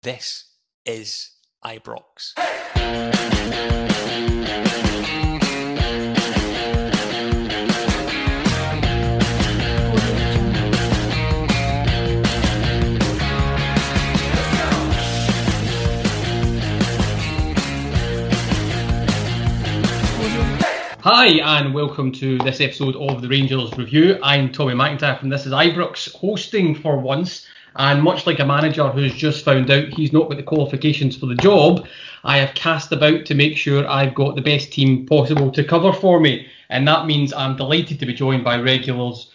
[0.00, 0.44] This
[0.84, 1.32] is
[1.64, 2.34] Ibrox.
[21.00, 24.20] Hi, and welcome to this episode of the Rangers Review.
[24.22, 27.48] I'm Tommy McIntyre from This is Ibrox, hosting for once.
[27.76, 31.26] And much like a manager who's just found out he's not got the qualifications for
[31.26, 31.86] the job,
[32.24, 35.92] I have cast about to make sure I've got the best team possible to cover
[35.92, 36.46] for me.
[36.68, 39.32] And that means I'm delighted to be joined by regulars,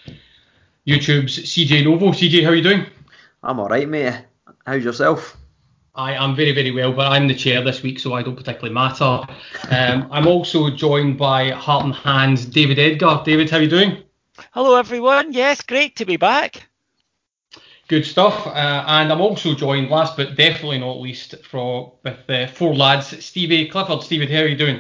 [0.86, 2.08] YouTube's CJ Novo.
[2.12, 2.86] CJ, how are you doing?
[3.42, 4.26] I'm alright, mate.
[4.66, 5.38] How's yourself?
[5.96, 8.74] I am very, very well, but I'm the chair this week, so I don't particularly
[8.74, 9.22] matter.
[9.70, 13.22] Um, I'm also joined by Heart and Hand's David Edgar.
[13.24, 14.04] David, how are you doing?
[14.52, 15.34] Hello, everyone.
[15.34, 16.68] Yes, great to be back.
[17.90, 18.48] Good stuff.
[18.48, 23.24] Uh, and I'm also joined, last but definitely not least, for with uh, four lads.
[23.24, 24.02] Stevie Clifford.
[24.04, 24.80] Stevie, how are you doing?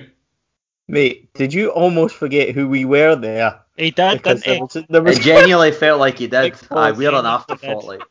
[0.88, 3.60] Mate, did you almost forget who we were there?
[3.78, 4.52] He did, Because didn't he?
[4.52, 6.54] there was, there was It genuinely felt like you did.
[6.54, 7.86] Big Aye, we're an balls, yeah, afterthought.
[7.86, 8.02] Like.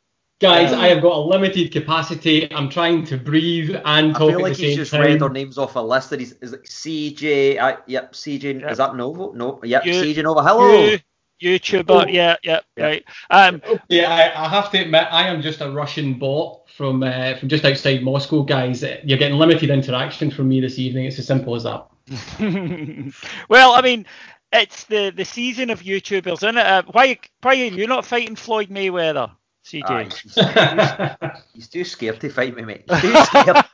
[0.41, 2.53] Guys, Um, I have got a limited capacity.
[2.53, 4.17] I'm trying to breathe and talk.
[4.17, 5.01] I talk feel at like the he's same just time.
[5.03, 7.59] read our names off a list that he's is it CJ.
[7.61, 8.61] I, yep, CJ.
[8.61, 8.71] Yep.
[8.73, 9.33] Is that Novo?
[9.33, 9.61] No.
[9.63, 10.43] Yep, You- CJ Nova.
[10.43, 10.87] Hello.
[10.87, 10.99] You,
[11.43, 12.09] YouTuber, Oh.
[12.09, 12.85] yeah, yeah, Yeah.
[12.85, 13.05] right.
[13.31, 17.35] Um, Yeah, I, I have to admit, I am just a Russian bot from uh,
[17.35, 18.83] from just outside Moscow, guys.
[18.83, 21.07] You're getting limited interaction from me this evening.
[21.07, 21.87] It's as simple as that.
[23.49, 24.07] well, I mean,
[24.53, 26.67] it's the, the season of YouTubers, isn't it?
[26.67, 29.31] Uh, why, why are you not fighting Floyd Mayweather,
[29.65, 29.85] CJ?
[29.85, 32.85] Aye, he's, he's too scared to fight me, mate.
[32.89, 33.65] He's too scared.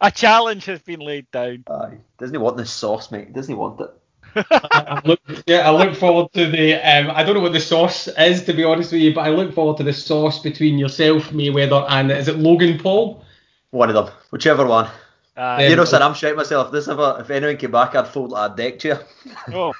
[0.00, 1.64] A challenge has been laid down.
[1.70, 1.98] Aye.
[2.18, 3.32] Doesn't he want the sauce, mate?
[3.32, 3.90] Doesn't he want it?
[4.34, 6.74] I look, yeah, I look forward to the.
[6.74, 9.30] Um, I don't know what the sauce is, to be honest with you, but I
[9.30, 13.24] look forward to the sauce between yourself, Mayweather, and is it Logan Paul?
[13.70, 14.88] One of them, whichever one.
[15.36, 16.66] Uh, you know, sir, I'm shouting myself.
[16.68, 19.00] If this ever, if anyone came back, I'd fold like a deck chair.
[19.54, 19.72] oh.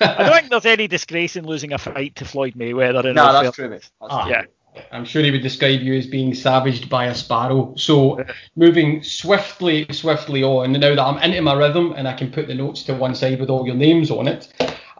[0.00, 3.04] I don't think there's any disgrace in losing a fight to Floyd Mayweather.
[3.06, 3.90] In No, that's fair- true, mate.
[4.00, 4.22] That's Ah.
[4.24, 4.32] true.
[4.32, 4.44] Yeah.
[4.92, 7.74] I'm sure he would describe you as being savaged by a sparrow.
[7.76, 8.24] So,
[8.56, 12.54] moving swiftly, swiftly on, now that I'm into my rhythm and I can put the
[12.54, 14.52] notes to one side with all your names on it,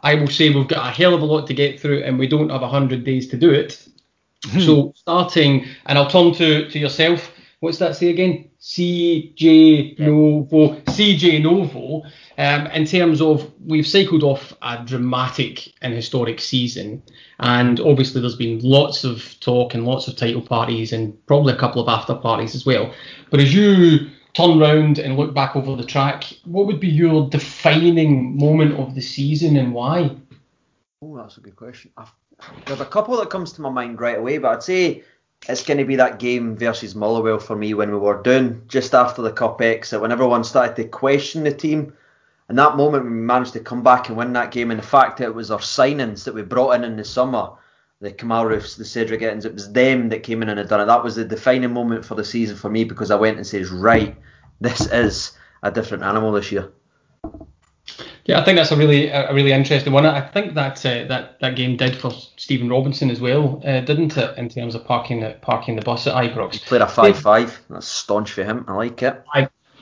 [0.03, 2.27] I will say we've got a hell of a lot to get through and we
[2.27, 3.87] don't have 100 days to do it.
[4.59, 7.31] so, starting, and I'll turn to, to yourself.
[7.59, 8.49] What's that say again?
[8.61, 10.75] CJ Novo.
[10.81, 12.03] CJ Novo.
[12.37, 17.01] Um, in terms of, we've cycled off a dramatic and historic season,
[17.39, 21.57] and obviously there's been lots of talk and lots of title parties and probably a
[21.57, 22.93] couple of after parties as well.
[23.31, 27.27] But as you turn round and look back over the track, what would be your
[27.27, 30.15] defining moment of the season and why?
[31.01, 31.89] Oh, that's a good question.
[31.97, 32.11] I've,
[32.65, 35.03] there's a couple that comes to my mind right away, but I'd say
[35.47, 38.93] it's going to be that game versus Motherwell for me when we were down just
[38.93, 41.93] after the cup exit, when everyone started to question the team.
[42.49, 45.17] And that moment we managed to come back and win that game, and the fact
[45.17, 47.51] that it was our signings that we brought in in the summer,
[47.99, 50.81] the Kemar Roofes, the Cedric Ittens, it was them that came in and had done
[50.81, 50.85] it.
[50.85, 53.69] That was the defining moment for the season for me because I went and says,
[53.69, 54.15] right,
[54.61, 56.71] this is a different animal this year.
[58.27, 60.05] Yeah, I think that's a really a really interesting one.
[60.05, 64.17] I think that uh, that that game did for Stephen Robinson as well, uh, didn't
[64.17, 64.37] it?
[64.37, 66.55] In terms of parking the parking the bus at Ibrox.
[66.55, 67.61] He Played a 5 5.
[67.69, 68.65] That's staunch for him.
[68.67, 69.23] I like it.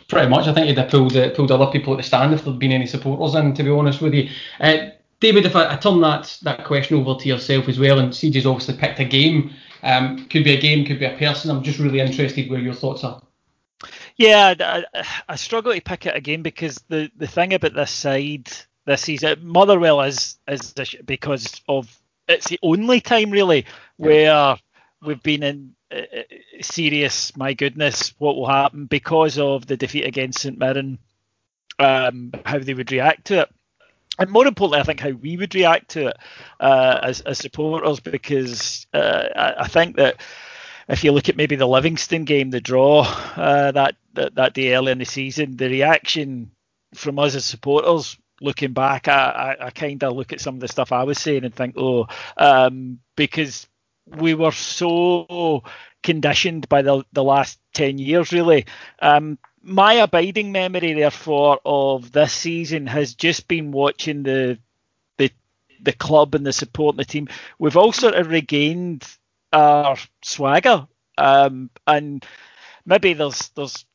[0.08, 2.46] Pretty much, I think he'd have pulled uh, pulled other people at the stand if
[2.46, 3.56] there'd been any supporters in.
[3.56, 4.30] To be honest with you,
[4.60, 4.90] uh,
[5.20, 8.46] David, if I, I turn that that question over to yourself as well, and CJ's
[8.46, 9.56] obviously picked a game.
[9.82, 11.50] Um, could be a game, could be a person.
[11.50, 13.20] I'm just really interested where your thoughts are.
[14.18, 18.50] Yeah, I, I- struggle to pick it again because the, the thing about this side
[18.86, 20.74] this season, Motherwell is is
[21.06, 23.66] because of it's the only time really
[23.98, 24.58] where
[25.02, 26.24] we've been in uh, uh,
[26.62, 27.36] serious.
[27.36, 31.00] My goodness, what will happen because of the defeat against St Mirren?
[31.78, 33.50] Um, how they would react to it,
[34.20, 36.18] and more importantly, I think how we would react to it
[36.60, 40.22] uh, as as supporters because uh, I, I think that
[40.88, 43.02] if you look at maybe the Livingston game, the draw
[43.36, 46.52] uh, that, that that day early in the season, the reaction
[46.94, 50.62] from us as supporters, looking back, I, I, I kind of look at some of
[50.62, 52.08] the stuff I was saying and think, oh,
[52.38, 53.68] um, because
[54.06, 55.64] we were so
[56.04, 58.66] conditioned by the the last ten years, really.
[59.02, 64.60] Um, my abiding memory, therefore, of this season has just been watching the
[65.18, 65.32] the
[65.82, 67.28] the club and the support and the team.
[67.58, 69.04] We've all sort of regained
[69.56, 70.88] our swagger,
[71.18, 72.26] um, and
[72.86, 73.86] maybe there's there's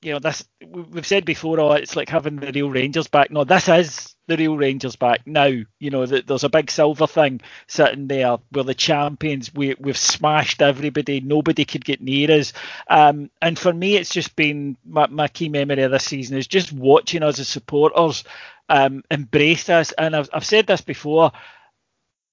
[0.00, 3.30] you know, this we've said before, oh, it's like having the real Rangers back.
[3.30, 5.46] No, this is the real Rangers back now.
[5.46, 8.36] You know, that there's a big silver thing sitting there.
[8.52, 9.52] We're the champions.
[9.52, 11.20] We we've smashed everybody.
[11.20, 12.52] Nobody could get near us.
[12.88, 16.46] Um, and for me, it's just been my, my key memory of this season is
[16.46, 18.22] just watching us as supporters
[18.68, 19.90] um, embrace us.
[19.92, 21.32] And I've, I've said this before.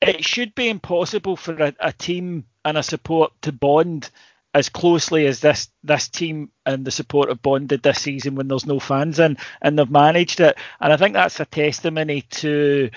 [0.01, 4.09] It should be impossible for a, a team and a support to bond
[4.55, 8.65] as closely as this this team and the support have bonded this season when there's
[8.65, 10.57] no fans in, and they've managed it.
[10.79, 12.89] And I think that's a testimony to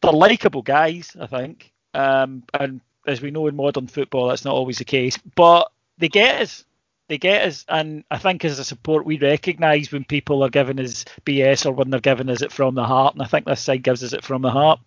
[0.00, 1.14] they're likable guys.
[1.20, 5.18] I think, um, and as we know in modern football, that's not always the case,
[5.18, 6.64] but they get us.
[7.08, 10.78] They get us, and I think as a support, we recognise when people are giving
[10.78, 13.60] us BS or when they're giving us it from the heart, and I think this
[13.60, 14.78] side gives us it from the heart.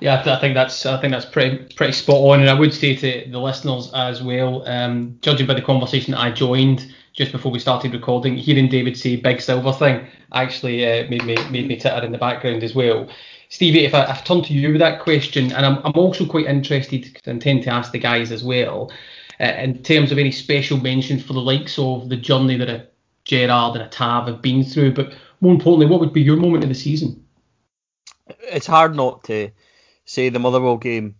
[0.00, 2.96] Yeah, I think that's I think that's pretty pretty spot on, and I would say
[2.96, 7.52] to the listeners as well, um, judging by the conversation that I joined just before
[7.52, 11.76] we started recording, hearing David say "big silver thing" actually uh, made me made me
[11.76, 13.08] titter in the background as well.
[13.50, 16.46] Stevie, if I, I turn to you with that question, and I'm I'm also quite
[16.46, 18.90] interested because I intend to ask the guys as well,
[19.38, 22.86] uh, in terms of any special mention for the likes of the journey that a
[23.26, 25.12] Gerrard and a Tav have been through, but
[25.42, 27.22] more importantly, what would be your moment of the season?
[28.50, 29.50] It's hard not to
[30.10, 31.14] say the Motherwell game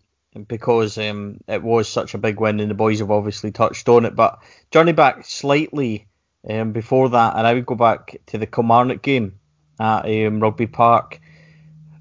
[0.48, 4.04] because um, it was such a big win and the boys have obviously touched on
[4.04, 4.16] it.
[4.16, 4.40] But
[4.72, 6.08] journey back slightly
[6.48, 9.38] um, before that, and I would go back to the Kilmarnock game
[9.78, 11.20] at um, Rugby Park.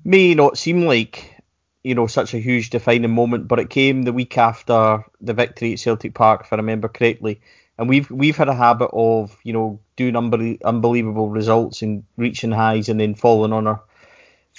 [0.03, 1.35] May not seem like
[1.83, 5.73] you know such a huge defining moment, but it came the week after the victory
[5.73, 7.41] at Celtic Park, if I remember correctly.
[7.77, 12.89] And we've we've had a habit of you know doing unbelievable results and reaching highs
[12.89, 13.83] and then falling on our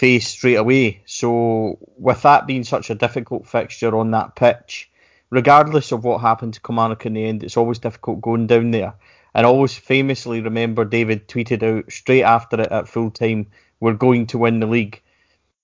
[0.00, 1.02] face straight away.
[1.04, 4.90] So, with that being such a difficult fixture on that pitch,
[5.28, 8.94] regardless of what happened to Kilmarnock in the end, it's always difficult going down there.
[9.34, 13.48] And I always famously remember David tweeted out straight after it at full time,
[13.78, 15.02] "We're going to win the league,"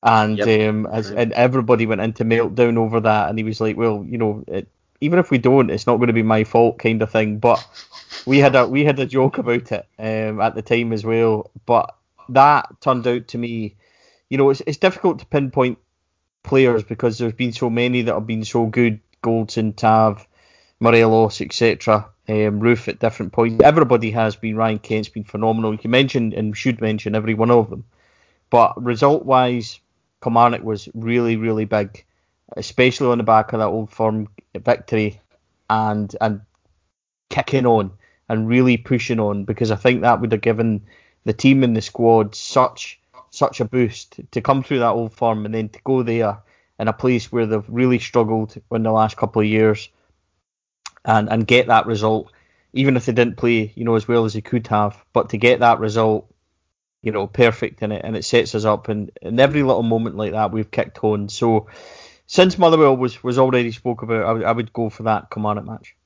[0.03, 0.69] and yep.
[0.69, 3.31] um, as, and everybody went into meltdown over that.
[3.31, 4.69] And he was like, "Well, you know, it,
[5.01, 7.39] even if we don't, it's not going to be my fault," kind of thing.
[7.39, 7.67] But
[8.27, 11.51] we had a we had a joke about it um, at the time as well.
[11.65, 11.97] But
[12.29, 13.77] that turned out to me
[14.29, 15.79] you know, it's, it's difficult to pinpoint
[16.43, 19.01] players because there's been so many that have been so good.
[19.23, 20.27] Goldson, Tav,
[20.79, 22.09] Morelos, etc.
[22.29, 23.63] Um, Roofe at different points.
[23.63, 24.57] Everybody has been.
[24.57, 25.73] Ryan Kent's been phenomenal.
[25.73, 27.85] You can mention and should mention every one of them.
[28.51, 29.81] But result wise,
[30.23, 32.05] Kilmarnock was really, really big,
[32.57, 35.21] especially on the back of that old firm victory
[35.69, 36.43] and and
[37.29, 37.91] kicking on
[38.29, 40.87] and really pushing on because I think that would have given
[41.25, 43.01] the team and the squad such
[43.31, 46.39] such a boost to come through that old firm and then to go there
[46.79, 49.89] in a place where they've really struggled in the last couple of years
[51.05, 52.33] and and get that result,
[52.73, 55.39] even if they didn't play, you know, as well as they could have, but to
[55.39, 56.33] get that result,
[57.03, 60.17] you know, perfect in it and it sets us up and in every little moment
[60.17, 61.29] like that we've kicked on.
[61.29, 61.69] So
[62.27, 65.65] since Motherwell was was already spoke about, I, w- I would go for that Kilmarnock
[65.65, 65.97] match.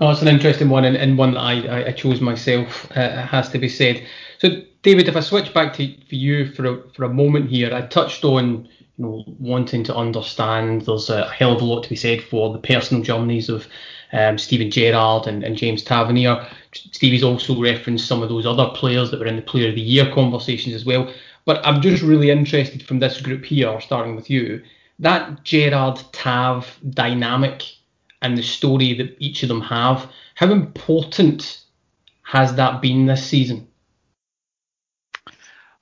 [0.00, 3.50] Oh, it's an interesting one and, and one that I, I chose myself, uh, has
[3.50, 4.02] to be said.
[4.38, 7.72] So David, if I switch back to for you for a, for a moment here,
[7.74, 10.86] I touched on you know wanting to understand.
[10.86, 13.66] There's a hell of a lot to be said for the personal journeys of
[14.12, 16.46] um, Steven Gerrard and, and James Tavernier.
[16.72, 19.80] Stevie's also referenced some of those other players that were in the Player of the
[19.82, 21.12] Year conversations as well.
[21.44, 24.62] But I'm just really interested from this group here, starting with you,
[24.98, 27.64] that Gerrard Tav dynamic
[28.22, 30.10] and the story that each of them have.
[30.34, 31.62] How important
[32.22, 33.68] has that been this season?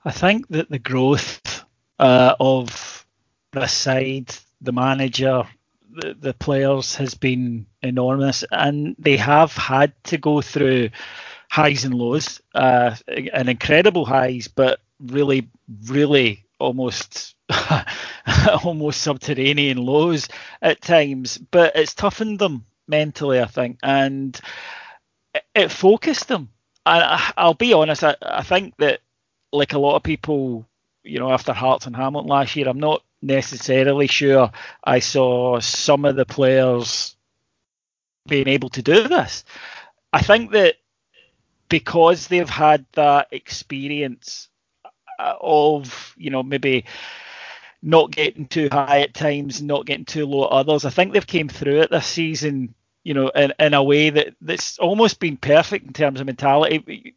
[0.05, 1.65] I think that the growth
[1.99, 3.05] uh, of
[3.51, 5.43] the side, the manager,
[5.91, 10.89] the, the players has been enormous, and they have had to go through
[11.49, 12.95] highs and lows, uh,
[13.33, 15.49] and incredible highs, but really,
[15.87, 17.35] really almost
[18.63, 20.27] almost subterranean lows
[20.61, 21.37] at times.
[21.37, 24.39] But it's toughened them mentally, I think, and
[25.55, 26.49] it, focused them.
[26.85, 29.01] And I'll be honest, I, I think that
[29.51, 30.67] like a lot of people,
[31.03, 34.51] you know, after Hearts and Hamilton last year, I'm not necessarily sure
[34.83, 37.15] I saw some of the players
[38.27, 39.43] being able to do this.
[40.13, 40.75] I think that
[41.67, 44.49] because they've had that experience
[45.19, 46.85] uh, of, you know, maybe
[47.81, 51.25] not getting too high at times, not getting too low at others, I think they've
[51.25, 55.37] came through it this season, you know, in, in a way that that's almost been
[55.37, 57.15] perfect in terms of mentality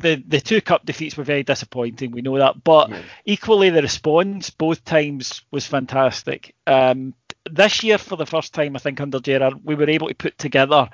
[0.00, 2.10] the the two cup defeats were very disappointing.
[2.10, 3.02] We know that, but yeah.
[3.24, 6.54] equally the response both times was fantastic.
[6.66, 7.14] Um,
[7.50, 10.36] this year, for the first time, I think under Gerrard, we were able to put
[10.38, 10.90] together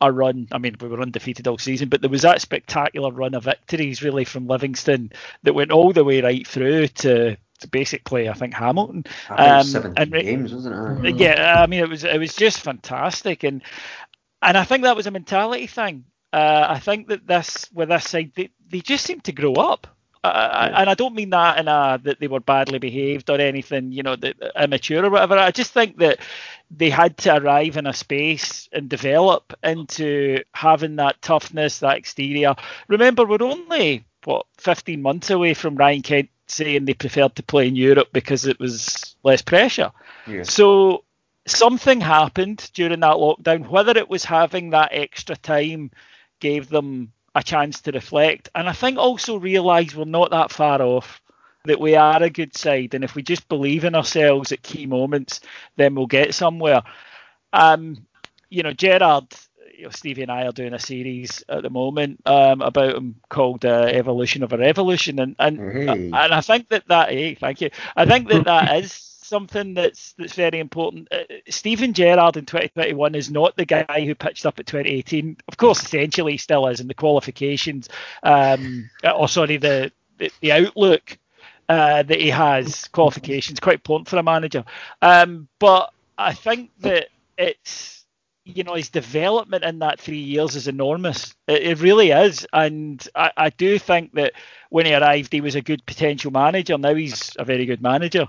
[0.00, 0.48] a run.
[0.52, 4.02] I mean, we were undefeated all season, but there was that spectacular run of victories
[4.02, 7.36] really from Livingston that went all the way right through to,
[7.66, 9.04] basically, I think Hamilton.
[9.36, 10.76] I think Um, 17 and games, wasn't
[11.06, 11.16] it?
[11.16, 13.62] Yeah, I mean, it was it was just fantastic, and
[14.42, 16.04] and I think that was a mentality thing.
[16.32, 19.86] Uh, I think that this with this side, they, they just seem to grow up.
[20.22, 23.90] Uh, And I don't mean that in a that they were badly behaved or anything,
[23.90, 25.38] you know, that immature or whatever.
[25.38, 26.18] I just think that
[26.70, 32.54] they had to arrive in a space and develop into having that toughness, that exterior.
[32.88, 37.68] Remember, we're only what 15 months away from Ryan Kent saying they preferred to play
[37.68, 39.92] in Europe because it was less pressure.
[40.26, 40.42] Yeah.
[40.42, 41.04] So
[41.46, 45.90] something happened during that lockdown, whether it was having that extra time
[46.40, 48.48] gave them a chance to reflect.
[48.54, 51.20] And I think also realise we're not that far off,
[51.64, 52.94] that we are a good side.
[52.94, 55.40] And if we just believe in ourselves at key moments,
[55.76, 56.82] then we'll get somewhere.
[57.52, 58.06] Um,
[58.48, 59.26] you know, Gerrard,
[59.80, 63.14] you know, Stevie and I are doing a series at the moment um, about him
[63.30, 65.18] called uh, Evolution of a Revolution.
[65.18, 66.10] And, and, Hey.
[66.12, 67.70] and I think that that, hey, thank you.
[67.96, 71.08] I think that that is something that's that's very important.
[71.10, 75.38] Uh, Steven Gerrard in 2021 is not the guy who pitched up at 2018.
[75.48, 77.88] Of course, essentially he still is in the qualifications,
[78.22, 81.16] um, uh, or sorry, the the, the outlook
[81.70, 84.62] uh, that he has qualifications quite important for a manager.
[85.00, 87.08] Um, but I think that
[87.38, 87.99] it's
[88.44, 91.34] you know his development in that three years is enormous.
[91.46, 94.32] It, it really is, and I, I do think that
[94.70, 96.78] when he arrived, he was a good potential manager.
[96.78, 98.28] Now he's a very good manager.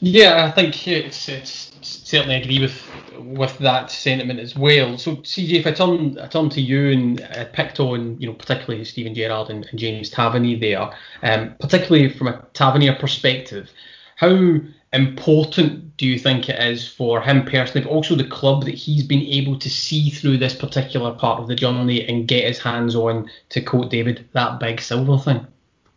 [0.00, 2.82] Yeah, I think it's, it's certainly agree with
[3.18, 4.98] with that sentiment as well.
[4.98, 8.34] So, CJ, if I turn I turn to you and uh, picked on, you know,
[8.34, 10.90] particularly Steven Gerrard and, and James Tavernier there,
[11.22, 13.70] um, particularly from a Tavernier perspective,
[14.16, 14.58] how
[14.92, 19.02] important do you think it is for him personally, but also the club that he's
[19.02, 22.94] been able to see through this particular part of the journey and get his hands
[22.94, 25.46] on, to quote David, that big silver thing?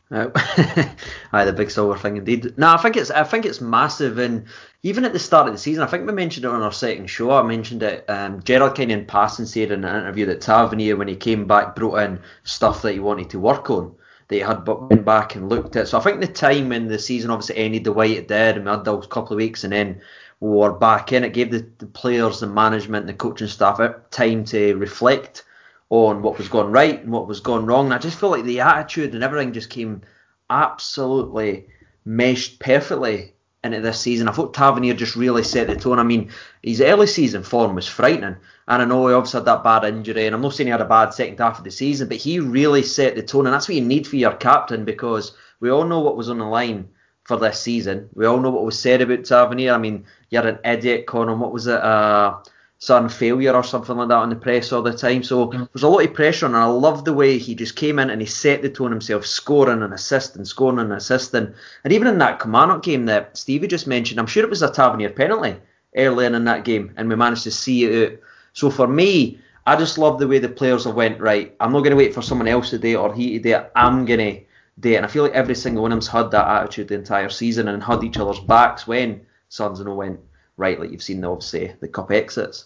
[0.09, 0.27] Uh,
[1.31, 2.57] aye, the big silver thing indeed.
[2.57, 4.45] No, I think it's I think it's massive, and
[4.83, 7.07] even at the start of the season, I think we mentioned it on our second
[7.07, 7.31] show.
[7.31, 8.03] I mentioned it.
[8.09, 11.99] Um, Gerrard kind passing said in an interview that Tavernier, when he came back, brought
[11.99, 13.95] in stuff that he wanted to work on.
[14.31, 15.89] That he had bu- went back and looked at.
[15.89, 18.63] So I think the time when the season obviously ended the way it did, and
[18.63, 20.01] we had those couple of weeks, and then
[20.39, 23.93] we were back in, it gave the, the players, the management, the coaching staff uh,
[24.09, 25.43] time to reflect
[25.89, 27.85] on what was going right and what was going wrong.
[27.85, 30.01] And I just feel like the attitude and everything just came
[30.49, 31.67] absolutely
[32.05, 33.33] meshed perfectly
[33.65, 34.29] into this season.
[34.29, 35.99] I thought Tavernier just really set the tone.
[35.99, 36.31] I mean,
[36.63, 38.37] his early season form was frightening.
[38.71, 40.79] And I know he obviously had that bad injury, and I'm not saying he had
[40.79, 43.67] a bad second half of the season, but he really set the tone, and that's
[43.67, 46.87] what you need for your captain because we all know what was on the line
[47.25, 48.07] for this season.
[48.13, 49.73] We all know what was said about Tavernier.
[49.73, 52.37] I mean, you had an idiot calling what was it, uh,
[52.77, 55.21] son failure or something like that on the press all the time.
[55.21, 55.69] So Mm.
[55.73, 58.09] there's a lot of pressure, on, and I love the way he just came in
[58.09, 61.53] and he set the tone himself, scoring and assisting, scoring and assisting.
[61.83, 64.71] And even in that Kilmarnock game that Stevie just mentioned, I'm sure it was a
[64.71, 65.57] Tavernier penalty
[65.95, 68.17] early in, in that game, and we managed to see it out.
[68.53, 71.79] So for me, I just love the way the players have went, right, I'm not
[71.79, 74.05] going to wait for someone else to do it or he to do it, I'm
[74.05, 74.41] going to
[74.79, 74.95] do it.
[74.95, 77.67] And I feel like every single one of them's had that attitude the entire season
[77.67, 80.19] and had each other's backs when Suns and all went
[80.57, 82.65] right, like you've seen, obviously, the cup exits.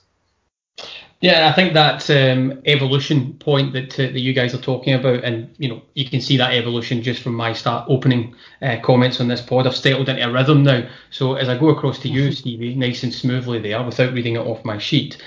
[1.22, 5.24] Yeah, I think that um, evolution point that uh, that you guys are talking about,
[5.24, 9.22] and you know, you can see that evolution just from my start opening uh, comments
[9.22, 9.66] on this pod.
[9.66, 10.88] I've settled into a rhythm now.
[11.10, 14.40] So as I go across to you, Stevie, nice and smoothly there, without reading it
[14.40, 15.18] off my sheet.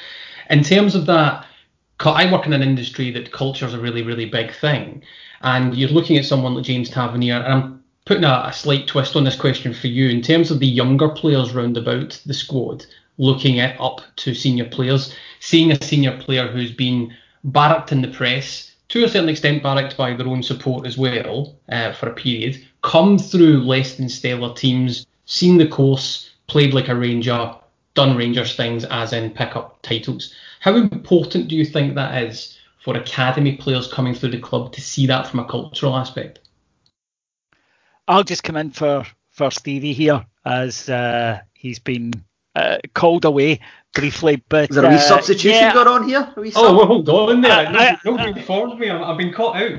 [0.50, 1.44] In terms of that,
[2.00, 5.02] I work in an industry that culture is a really, really big thing,
[5.42, 9.16] and you're looking at someone like James Tavernier, and I'm putting a, a slight twist
[9.16, 10.08] on this question for you.
[10.08, 12.86] In terms of the younger players round about the squad
[13.18, 17.12] looking at up to senior players, seeing a senior player who's been
[17.44, 21.56] barracked in the press, to a certain extent barracked by their own support as well
[21.68, 26.88] uh, for a period, come through less than stellar teams, seen the course, played like
[26.88, 27.54] a Ranger,
[27.98, 30.32] done Rangers things as in pick up titles.
[30.60, 34.80] How important do you think that is for academy players coming through the club to
[34.80, 36.38] see that from a cultural aspect?
[38.06, 42.12] I'll just come in for for Stevie here as uh, he's been
[42.54, 43.58] uh, called away
[43.94, 44.44] briefly.
[44.48, 46.32] But Is there a wee uh, substitution yeah, going on here?
[46.36, 46.76] A wee Oh, sub?
[46.76, 47.52] well, hold on there.
[47.52, 48.90] I- I- Nobody informed me.
[48.90, 49.78] I've I've been caught out.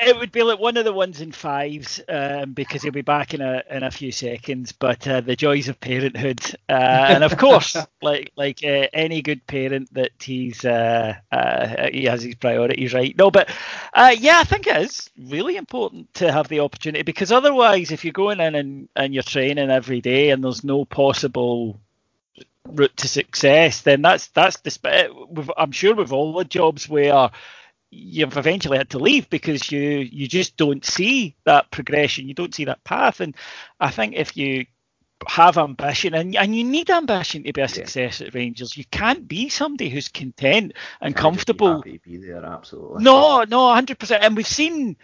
[0.00, 3.34] It would be like one of the ones in fives um, because he'll be back
[3.34, 4.70] in a in a few seconds.
[4.72, 9.46] But uh, the joys of parenthood, uh, and of course, like like uh, any good
[9.46, 13.16] parent, that he's uh, uh, he has his priorities right.
[13.18, 13.50] No, but
[13.92, 18.04] uh, yeah, I think it is really important to have the opportunity because otherwise, if
[18.04, 21.80] you're going in and, and you're training every day and there's no possible
[22.66, 25.52] route to success, then that's that's the.
[25.56, 27.30] I'm sure with all the jobs where
[27.90, 32.54] you've eventually had to leave because you you just don't see that progression, you don't
[32.54, 33.34] see that path, and
[33.80, 34.66] I think if you
[35.26, 38.28] have ambition and, and you need ambition to be a success yeah.
[38.28, 38.76] at Rangers.
[38.76, 41.82] You can't be somebody who's content and can't comfortable.
[41.82, 43.02] Be, be there, absolutely.
[43.02, 44.22] No, no, hundred percent.
[44.22, 44.96] And we've seen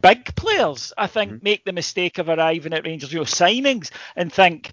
[0.00, 1.44] big players, I think, mm-hmm.
[1.44, 4.72] make the mistake of arriving at Rangers, you know, signings and think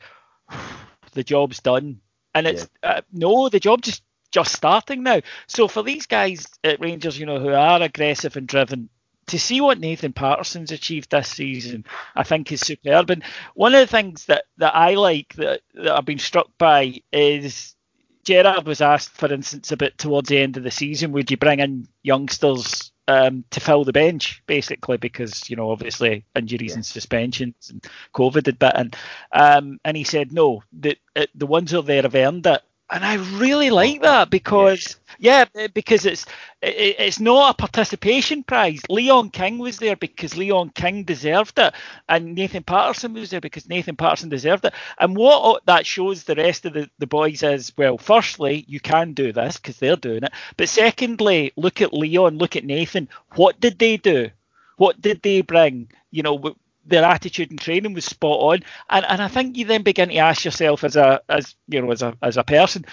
[1.13, 1.99] the job's done.
[2.33, 2.89] And it's yeah.
[2.89, 5.21] uh, no, the job just just starting now.
[5.47, 8.89] So for these guys at Rangers, you know, who are aggressive and driven,
[9.27, 13.11] to see what Nathan Patterson's achieved this season, I think is superb.
[13.11, 17.01] And one of the things that, that I like that, that I've been struck by
[17.11, 17.75] is
[18.23, 21.37] Gerrard was asked, for instance, a bit towards the end of the season, would you
[21.37, 26.75] bring in youngsters um, to fill the bench, basically, because you know obviously injuries yeah.
[26.75, 27.83] and suspensions and
[28.13, 28.91] COVID had bit in,
[29.31, 30.61] um, and he said no.
[30.71, 30.95] The
[31.33, 35.45] the ones who are there have earned it, and I really like that because yeah,
[35.55, 36.25] eh, because it's
[36.61, 38.81] it, it's not a participation prize.
[38.89, 41.73] Leon King was there because Leon King deserved it,
[42.07, 44.73] and Nathan Patterson was there because Nathan Patterson deserved it.
[44.99, 49.13] And what that shows the rest of the, the boys is well, firstly, you can
[49.13, 53.09] do this because they're doing it, but secondly, look at Leon, look at Nathan.
[53.35, 54.29] What did they do?
[54.77, 55.91] What did they bring?
[56.11, 56.55] You know,
[56.89, 58.59] their attitude and training was spot on.
[58.89, 61.91] And and I think you then begin to ask yourself as a as you know
[61.91, 62.85] as a as a person,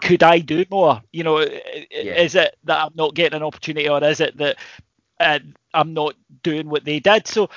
[0.00, 1.02] could I do more?
[1.12, 1.86] You know, yeah.
[1.90, 4.56] is it that I'm not getting an opportunity, or is it that
[5.20, 5.38] uh,
[5.72, 7.26] I'm not doing what they did?
[7.26, 7.50] So,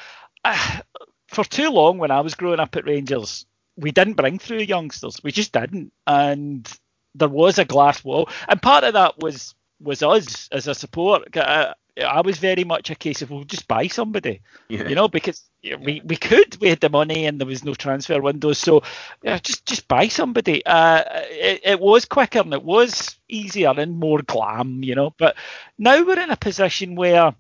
[0.44, 0.80] uh,
[1.28, 3.46] for too long when I was growing up at Rangers,
[3.78, 5.22] we didn't bring through youngsters.
[5.24, 6.70] We just didn't, and
[7.16, 8.30] there was a glass wall.
[8.48, 11.36] And part of that was was us as a support.
[11.36, 14.88] Uh, I was very much a case of we'll just buy somebody, yeah.
[14.88, 18.22] you know, because we, we could, we had the money and there was no transfer
[18.22, 18.84] windows, so
[19.24, 20.66] yeah, just just buy somebody.
[20.66, 25.14] Uh, it, it was quicker and it was easier and more glam, you know.
[25.18, 25.36] But
[25.78, 27.34] now we're in a position where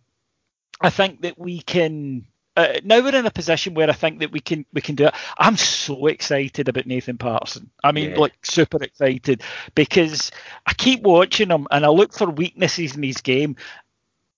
[0.81, 2.25] I think that we can.
[2.57, 5.07] Uh, now we're in a position where I think that we can we can do
[5.07, 5.13] it.
[5.37, 7.69] I'm so excited about Nathan Patterson.
[7.83, 8.17] I mean, yeah.
[8.17, 9.43] like super excited
[9.75, 10.31] because
[10.65, 13.55] I keep watching him and I look for weaknesses in his game,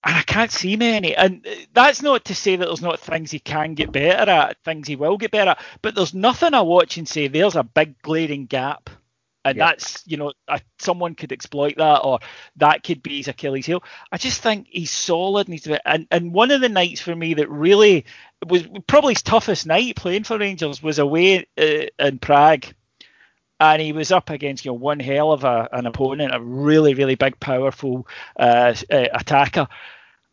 [0.04, 1.14] and I can't see many.
[1.14, 4.88] And that's not to say that there's not things he can get better at, things
[4.88, 8.00] he will get better at, but there's nothing I watch and say there's a big
[8.02, 8.90] glaring gap.
[9.44, 9.66] And yeah.
[9.66, 10.32] that's, you know,
[10.78, 12.20] someone could exploit that or
[12.56, 13.82] that could be his Achilles heel.
[14.12, 15.48] I just think he's solid.
[15.48, 18.04] And, he's, and, and one of the nights for me that really
[18.46, 22.66] was probably his toughest night playing for Rangers was away uh, in Prague
[23.62, 26.94] and he was up against you know one hell of a, an opponent, a really
[26.94, 28.06] really big, powerful
[28.38, 29.68] uh, uh, attacker.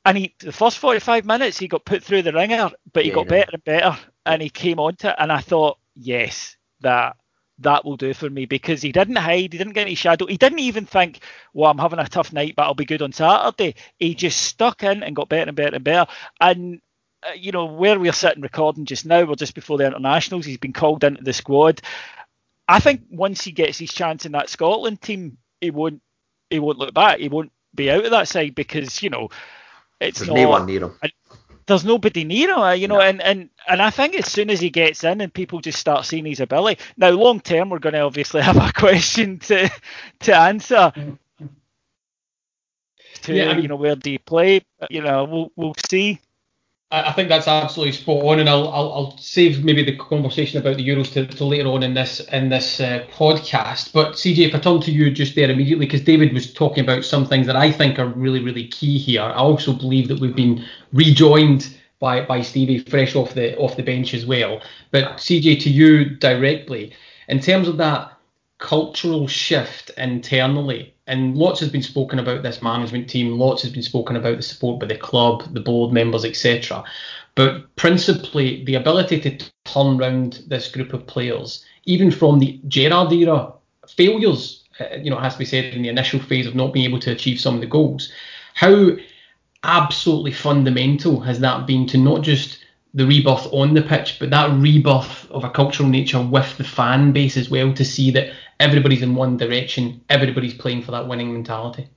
[0.04, 3.16] And he the first 45 minutes he got put through the ringer, but he yeah,
[3.16, 5.16] got better and better, and he came onto it.
[5.20, 7.18] And I thought, yes, that
[7.60, 10.38] that will do for me because he didn't hide, he didn't get any shadow, he
[10.38, 11.20] didn't even think,
[11.54, 13.76] well, I'm having a tough night, but I'll be good on Saturday.
[14.00, 16.10] He just stuck in and got better and better and better.
[16.40, 16.82] And
[17.22, 20.46] uh, you know where we're sitting recording just now, we're just before the internationals.
[20.46, 21.82] He's been called into the squad.
[22.70, 26.04] I think once he gets his chance in that Scotland team, he won't
[26.52, 27.18] he won't look back.
[27.20, 29.30] He won't be out of that side because you know
[30.00, 30.96] it's there's not, no one near him.
[31.66, 33.02] There's nobody near him, uh, you know, no.
[33.02, 36.06] and, and and I think as soon as he gets in and people just start
[36.06, 36.80] seeing his ability.
[36.96, 39.68] Now, long term, we're going to obviously have a question to
[40.20, 40.94] to answer.
[43.24, 44.62] To yeah, I mean, you know, where do you play?
[44.92, 46.20] You know, we'll we'll see.
[46.92, 50.78] I think that's absolutely spot on, and I'll, I'll, I'll save maybe the conversation about
[50.78, 53.94] the Euros to, to later on in this in this uh, podcast.
[53.94, 57.06] But CJ, if I turn to you just there immediately, because David was talking about
[57.06, 59.22] some things that I think are really really key here.
[59.22, 63.84] I also believe that we've been rejoined by by Stevie fresh off the off the
[63.84, 64.60] bench as well.
[64.90, 66.92] But CJ, to you directly,
[67.28, 68.19] in terms of that
[68.60, 73.82] cultural shift internally and lots has been spoken about this management team, lots has been
[73.82, 76.84] spoken about the support by the club, the board members, etc.
[77.36, 83.12] But principally, the ability to turn around this group of players, even from the Gerrard
[83.12, 83.54] era
[83.88, 86.74] failures, uh, you know, it has to be said in the initial phase of not
[86.74, 88.12] being able to achieve some of the goals,
[88.54, 88.92] how
[89.64, 92.60] absolutely fundamental has that been to not just
[92.94, 97.12] the rebirth on the pitch, but that rebirth of a cultural nature with the fan
[97.12, 101.34] base as well to see that everybody's in one direction, everybody's playing for that winning
[101.34, 101.90] mentality.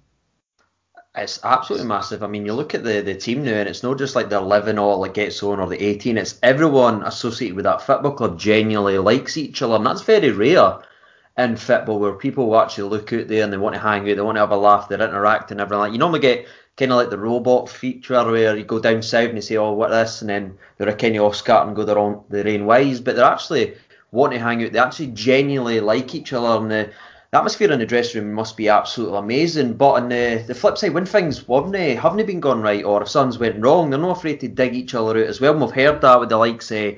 [1.15, 2.23] It's absolutely massive.
[2.23, 4.39] I mean, you look at the, the team now, and it's not just like the
[4.39, 6.17] 11 or that gets on or the 18.
[6.17, 10.79] It's everyone associated with that football club genuinely likes each other, and that's very rare
[11.37, 14.23] in football where people actually look out there and they want to hang out, they
[14.23, 15.93] want to have a laugh, they're interacting, everything like.
[15.93, 16.47] You normally get
[16.77, 19.73] kind of like the robot feature where you go down south and you say, "Oh,
[19.73, 22.67] what this," and then they're a kind of off and go their own their own
[22.67, 23.75] ways, but they're actually
[24.13, 24.73] want to hang out.
[24.73, 26.93] They actually genuinely like each other, and the
[27.33, 29.73] the atmosphere in the dressing room must be absolutely amazing.
[29.73, 33.01] But on the, the flip side, when things haven't, eh, haven't been gone right or
[33.01, 35.53] if something's went wrong, they're not afraid to dig each other out as well.
[35.53, 36.97] And we've heard that with the likes of,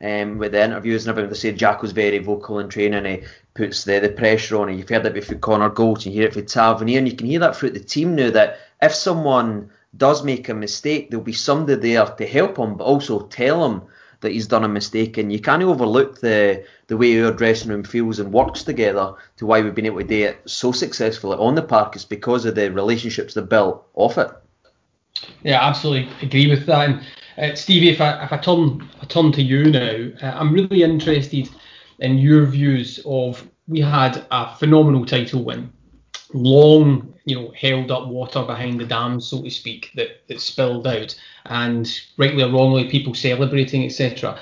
[0.00, 1.28] um, with the interviews and everything.
[1.28, 3.04] They say Jack was very vocal in training.
[3.04, 4.70] And he puts the, the pressure on.
[4.70, 7.26] And you've heard it before Connor Goldson, you hear it from Tavernier, and you can
[7.26, 11.34] hear that throughout the team now that if someone does make a mistake, there'll be
[11.34, 13.82] somebody there to help them, but also tell him
[14.24, 15.18] that he's done a mistake.
[15.18, 19.46] And you can't overlook the the way our dressing room feels and works together to
[19.46, 22.54] why we've been able to do it so successfully on the park is because of
[22.56, 24.30] the relationships they built off it.
[25.42, 26.88] Yeah, absolutely agree with that.
[26.88, 30.52] And uh, Stevie, if I if I turn I turn to you now, uh, I'm
[30.52, 31.48] really interested
[32.00, 35.72] in your views of we had a phenomenal title win,
[36.34, 40.86] long you know held up water behind the dam, so to speak, that that spilled
[40.86, 44.38] out, and rightly or wrongly people celebrating, etc.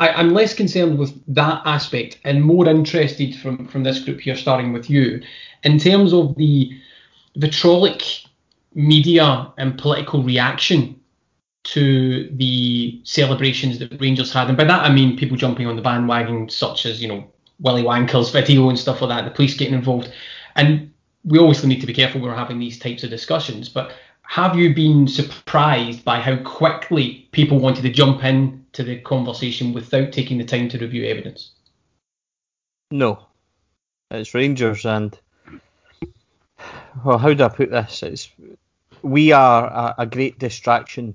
[0.00, 4.36] I, am less concerned with that aspect and more interested from from this group here,
[4.36, 5.22] starting with you,
[5.64, 6.70] in terms of the
[7.36, 8.02] vitriolic
[8.74, 11.00] media and political reaction
[11.64, 15.82] to the celebrations that Rangers had, and by that I mean people jumping on the
[15.82, 17.26] bandwagon, such as you know
[17.60, 20.12] Willie Wanker's video and stuff like that, the police getting involved,
[20.54, 20.92] and
[21.28, 23.68] we always need to be careful when we're having these types of discussions.
[23.68, 28.98] But have you been surprised by how quickly people wanted to jump in to the
[29.00, 31.52] conversation without taking the time to review evidence?
[32.90, 33.26] No,
[34.10, 35.18] it's Rangers, and
[37.04, 38.02] well, how do I put this?
[38.02, 38.30] It's
[39.02, 41.14] we are a, a great distraction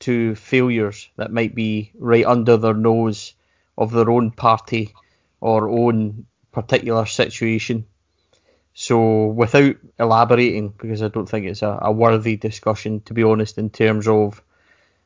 [0.00, 3.34] to failures that might be right under their nose
[3.76, 4.94] of their own party
[5.40, 7.86] or own particular situation.
[8.74, 13.56] So, without elaborating, because I don't think it's a, a worthy discussion, to be honest,
[13.56, 14.42] in terms of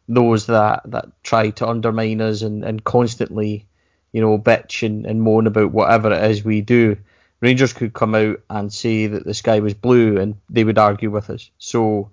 [0.09, 3.66] those that, that try to undermine us and, and constantly,
[4.11, 6.96] you know, bitch and, and moan about whatever it is we do.
[7.42, 11.11] Rangers could come out and say that the sky was blue and they would argue
[11.11, 11.50] with us.
[11.59, 12.11] So,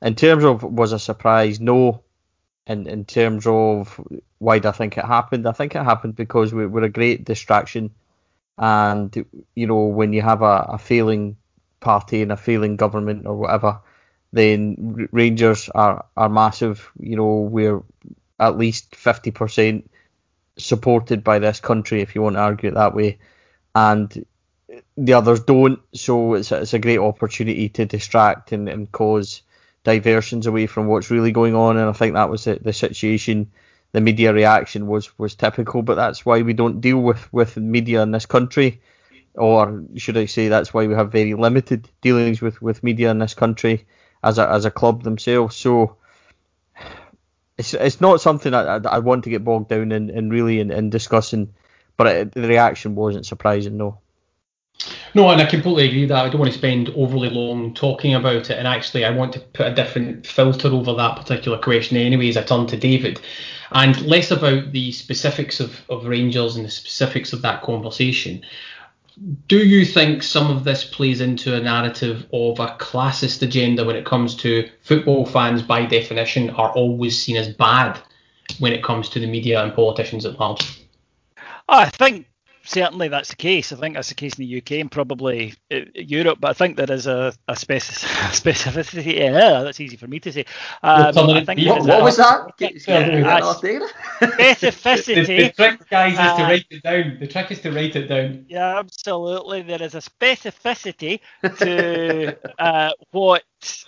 [0.00, 2.02] in terms of was a surprise, no.
[2.66, 4.00] In, in terms of
[4.38, 5.46] why do I think it happened?
[5.46, 7.90] I think it happened because we were a great distraction.
[8.58, 11.36] And, you know, when you have a, a failing
[11.80, 13.80] party and a failing government or whatever,
[14.32, 16.90] then Rangers are, are massive.
[16.98, 17.82] You know, we're
[18.38, 19.84] at least 50%
[20.58, 23.18] supported by this country, if you want to argue it that way.
[23.74, 24.24] And
[24.96, 25.80] the others don't.
[25.94, 29.42] So it's it's a great opportunity to distract and, and cause
[29.84, 31.76] diversions away from what's really going on.
[31.76, 33.50] And I think that was the, the situation.
[33.96, 38.02] The media reaction was was typical, but that's why we don't deal with with media
[38.02, 38.82] in this country,
[39.34, 43.18] or should I say that's why we have very limited dealings with with media in
[43.18, 43.86] this country
[44.22, 45.56] as a as a club themselves.
[45.56, 45.96] So.
[47.58, 50.70] It's, it's not something I, I want to get bogged down in, in really in,
[50.70, 51.54] in discussing,
[51.96, 54.00] but it, the reaction wasn't surprising, no.
[55.14, 58.50] No, and I completely agree that I don't want to spend overly long talking about
[58.50, 58.58] it.
[58.58, 62.36] And actually, I want to put a different filter over that particular question, anyways.
[62.36, 63.20] I turn to David,
[63.72, 68.42] and less about the specifics of, of Rangers and the specifics of that conversation.
[69.48, 73.96] Do you think some of this plays into a narrative of a classist agenda when
[73.96, 77.98] it comes to football fans, by definition, are always seen as bad
[78.58, 80.86] when it comes to the media and politicians at large?
[81.68, 82.26] I think
[82.66, 83.72] certainly that's the case.
[83.72, 86.76] I think that's the case in the UK and probably uh, Europe, but I think
[86.76, 89.16] there is a, a specificity.
[89.16, 90.44] Yeah, that's easy for me to say.
[90.82, 92.52] Um, what, what was that?
[94.18, 95.26] Yeah, specificity.
[95.26, 97.16] the, the, trick, guys, is uh, to write it down.
[97.20, 98.46] The trick is to write it down.
[98.48, 99.62] Yeah, absolutely.
[99.62, 101.20] There is a specificity
[101.58, 103.44] to uh, what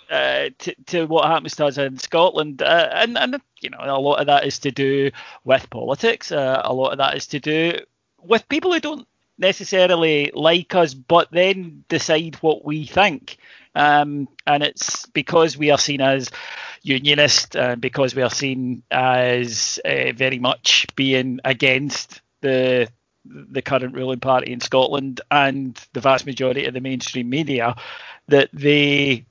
[0.09, 3.99] uh, to, to what happens to us in Scotland, uh, and and you know a
[3.99, 5.11] lot of that is to do
[5.43, 6.31] with politics.
[6.31, 7.79] Uh, a lot of that is to do
[8.23, 13.37] with people who don't necessarily like us, but then decide what we think.
[13.75, 16.29] Um, and it's because we are seen as
[16.83, 22.89] unionist, uh, because we are seen as uh, very much being against the
[23.25, 27.75] the current ruling party in Scotland and the vast majority of the mainstream media,
[28.27, 29.25] that they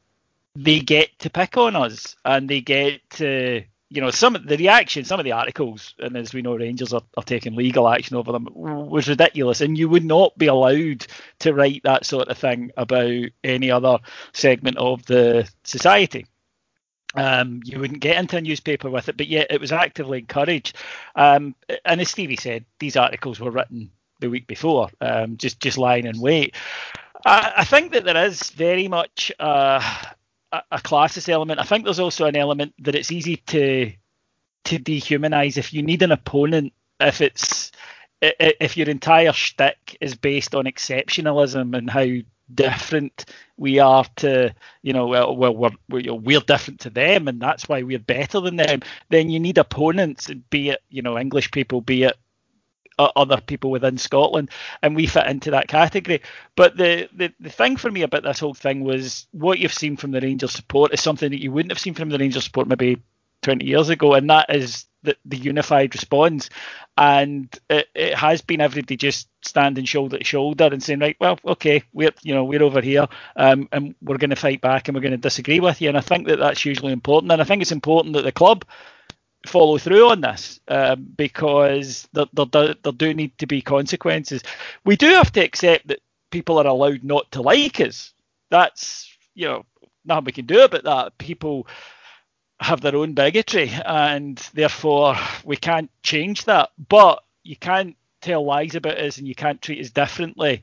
[0.55, 4.57] they get to pick on us and they get to you know, some of the
[4.57, 8.16] reaction, some of the articles, and as we know, Rangers are, are taking legal action
[8.16, 9.61] over them, was ridiculous.
[9.61, 11.07] And you would not be allowed
[11.40, 13.98] to write that sort of thing about any other
[14.33, 16.27] segment of the society.
[17.14, 20.77] Um, you wouldn't get into a newspaper with it, but yet it was actively encouraged.
[21.16, 25.79] Um, and as Stevie said, these articles were written the week before, um, just just
[25.79, 26.55] lying in wait.
[27.24, 29.81] I, I, think that there is very much uh,
[30.53, 30.81] a, a
[31.29, 31.61] element.
[31.61, 33.93] I think there's also an element that it's easy to
[34.65, 36.73] to dehumanize if you need an opponent.
[37.01, 37.73] If it's
[38.21, 42.07] if your entire shtick is based on exceptionalism and how
[42.55, 47.41] different we are to you know well, well we're we're, we're different to them and
[47.41, 48.81] that's why we're better than them
[49.11, 52.17] then you need opponents be it you know english people be it
[52.99, 54.51] other people within Scotland,
[54.83, 56.23] and we fit into that category.
[56.57, 59.97] But the, the the thing for me about this whole thing was what you've seen
[59.97, 62.69] from the Rangers support is something that you wouldn't have seen from the Rangers support
[62.69, 63.03] maybe
[63.43, 66.51] 20 years ago, and that is the, the unified response.
[66.97, 71.39] And it, it has been everybody just standing shoulder to shoulder and saying, right, well,
[71.47, 73.07] okay, we're you know we're over here,
[73.37, 75.89] um, and we're going to fight back and we're going to disagree with you.
[75.89, 77.33] And I think that that's hugely important.
[77.33, 78.65] And I think it's important that the club
[79.49, 84.43] follow through on this um, because there, there, there do need to be consequences.
[84.85, 88.13] We do have to accept that people are allowed not to like us.
[88.51, 89.67] That's you know
[90.05, 91.19] nothing we can do about that.
[91.19, 91.67] People
[92.61, 96.71] have their own bigotry, and therefore we can't change that.
[96.89, 100.63] But you can't tell lies about us, and you can't treat us differently.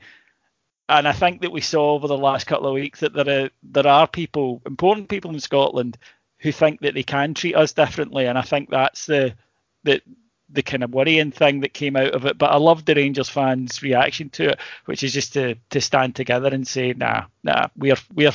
[0.88, 3.50] And I think that we saw over the last couple of weeks that there are
[3.62, 5.98] there are people, important people in Scotland,
[6.38, 9.34] who think that they can treat us differently, and I think that's the
[9.84, 10.00] the
[10.50, 12.38] the kind of worrying thing that came out of it.
[12.38, 16.14] But I love the Rangers fans' reaction to it, which is just to to stand
[16.14, 18.32] together and say, nah, nah, we're we're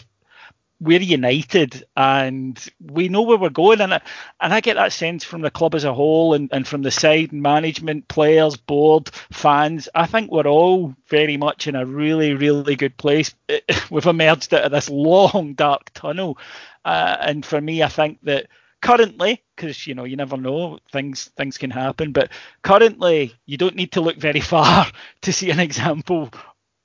[0.81, 3.81] we're united and we know where we're going.
[3.81, 4.01] And I,
[4.39, 6.89] and I get that sense from the club as a whole and, and from the
[6.89, 9.87] side management players board fans.
[9.93, 13.33] I think we're all very much in a really really good place.
[13.91, 16.39] We've emerged out of this long dark tunnel.
[16.83, 18.47] Uh, and for me I think that
[18.81, 22.31] currently because you know you never know things things can happen but
[22.63, 24.87] currently you don't need to look very far
[25.21, 26.31] to see an example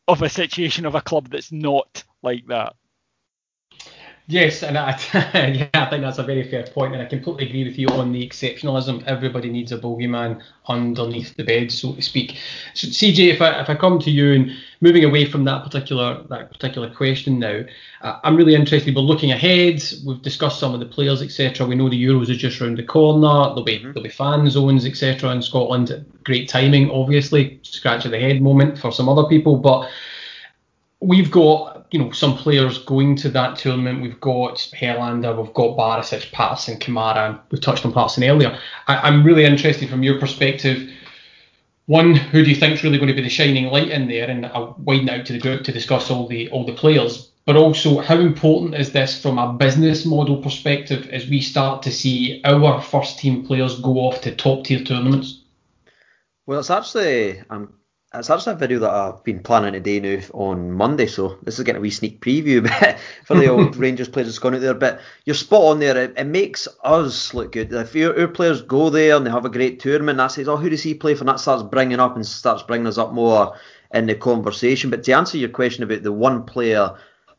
[0.07, 2.77] of a situation of a club that's not like that
[4.29, 7.65] Yes, and I, yeah, I think that's a very fair point, and I completely agree
[7.65, 9.05] with you on the exceptionalism.
[9.05, 12.37] Everybody needs a bogeyman underneath the bed, so to speak.
[12.75, 16.25] So, CJ, if I if I come to you and moving away from that particular
[16.29, 17.63] that particular question now,
[18.03, 18.97] uh, I'm really interested.
[18.97, 19.81] We're looking ahead.
[20.05, 21.65] We've discussed some of the players, etc.
[21.65, 23.51] We know the Euros are just around the corner.
[23.51, 23.93] There'll be mm-hmm.
[23.93, 25.31] there'll be fan zones, etc.
[25.31, 26.05] in Scotland.
[26.25, 27.61] Great timing, obviously.
[27.63, 29.89] Scratch of the head moment for some other people, but
[31.01, 34.03] we've got you know some players going to that tournament.
[34.03, 38.59] We've got Helander, we've got Barisic, Patterson, Kamara, and we've touched on Patterson earlier.
[38.87, 40.91] I, am really interested from your perspective.
[41.87, 44.29] One, who do you think is really going to be the shining light in there?
[44.29, 47.31] And I'll widen out to the group to discuss all the all the players.
[47.45, 51.93] But also, how important is this from a business model perspective as we start to
[51.93, 55.43] see our first team players go off to top tier tournaments?
[56.47, 57.73] Well, it's actually I'm
[58.19, 61.59] it's actually a video that I've been planning to do now on Monday, so this
[61.59, 62.67] is getting a wee sneak preview
[63.25, 64.75] for the old Rangers players that's gone out there.
[64.75, 65.97] But you're spot on there.
[65.97, 67.73] It, it makes us look good.
[67.73, 70.57] If your, our players go there and they have a great tournament, that says, oh,
[70.57, 71.23] who does he play for?
[71.23, 73.57] And that starts bringing up and starts bringing us up more
[73.93, 74.91] in the conversation.
[74.91, 76.97] But to answer your question about the one player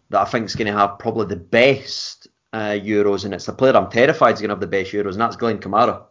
[0.10, 3.54] that I think is going to have probably the best uh, Euros, and it's the
[3.54, 6.04] player I'm terrified is going to have the best Euros, and that's Glenn Kamara.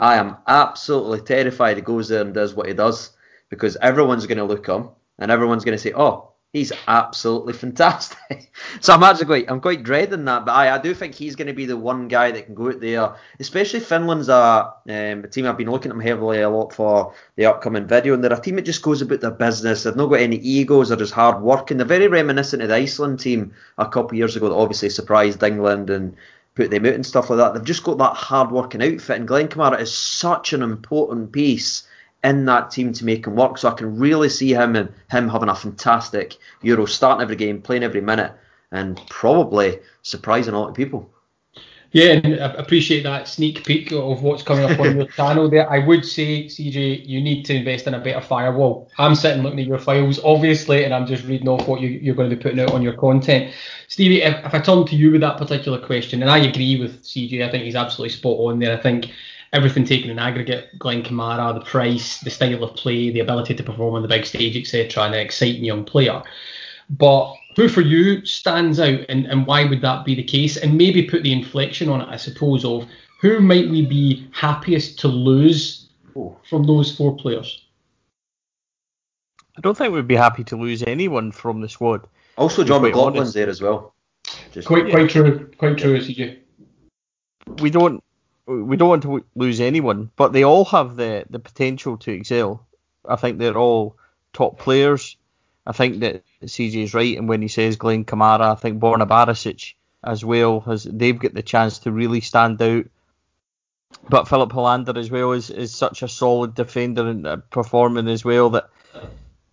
[0.00, 3.12] I am absolutely terrified he goes there and does what he does
[3.48, 8.52] because everyone's going to look him and everyone's going to say, "Oh, he's absolutely fantastic."
[8.80, 11.48] so I'm actually quite, I'm quite dreading that, but I, I do think he's going
[11.48, 13.16] to be the one guy that can go out there.
[13.40, 17.14] Especially Finland's a, um, a team I've been looking at them heavily a lot for
[17.36, 19.82] the upcoming video, and they're a team that just goes about their business.
[19.82, 20.88] They've not got any egos.
[20.88, 21.76] They're just hard working.
[21.76, 25.42] They're very reminiscent of the Iceland team a couple of years ago that obviously surprised
[25.42, 26.16] England and
[26.54, 27.54] put them out and stuff like that.
[27.54, 31.87] They've just got that hard working outfit, and Glenn Kamara is such an important piece
[32.24, 33.58] in that team to make him work.
[33.58, 37.62] So I can really see him and him having a fantastic Euro, starting every game,
[37.62, 38.32] playing every minute,
[38.70, 41.10] and probably surprising a lot of people.
[41.90, 45.70] Yeah, and I appreciate that sneak peek of what's coming up on your channel there.
[45.70, 48.90] I would say, CJ, you need to invest in a better firewall.
[48.98, 52.14] I'm sitting looking at your files, obviously, and I'm just reading off what you, are
[52.14, 53.54] going to be putting out on your content.
[53.86, 57.02] Stevie, if, if I turn to you with that particular question, and I agree with
[57.04, 58.76] CJ, I think he's absolutely spot on there.
[58.76, 59.10] I think
[59.52, 63.62] everything taken in aggregate, Glenn Kamara, the price, the style of play, the ability to
[63.62, 66.22] perform on the big stage, etc., and an exciting young player.
[66.90, 70.56] But who for you stands out and, and why would that be the case?
[70.56, 72.86] And maybe put the inflection on it, I suppose, of
[73.20, 76.36] who might we be happiest to lose oh.
[76.48, 77.64] from those four players?
[79.56, 82.06] I don't think we'd be happy to lose anyone from the squad.
[82.36, 83.92] Also, Jon McLaughlin's there as well.
[84.52, 84.92] Just, quite, yeah.
[84.92, 85.50] quite true.
[85.58, 86.38] Quite true, CJ.
[87.60, 88.02] We don't
[88.48, 92.66] we don't want to lose anyone, but they all have the, the potential to excel.
[93.06, 93.96] I think they're all
[94.32, 95.16] top players.
[95.66, 99.06] I think that CJ is right, and when he says Glenn Kamara, I think Borna
[99.06, 102.86] Barisic as well has they've got the chance to really stand out.
[104.08, 108.24] but Filip Helander as well is, is such a solid defender and uh, performing as
[108.24, 108.70] well that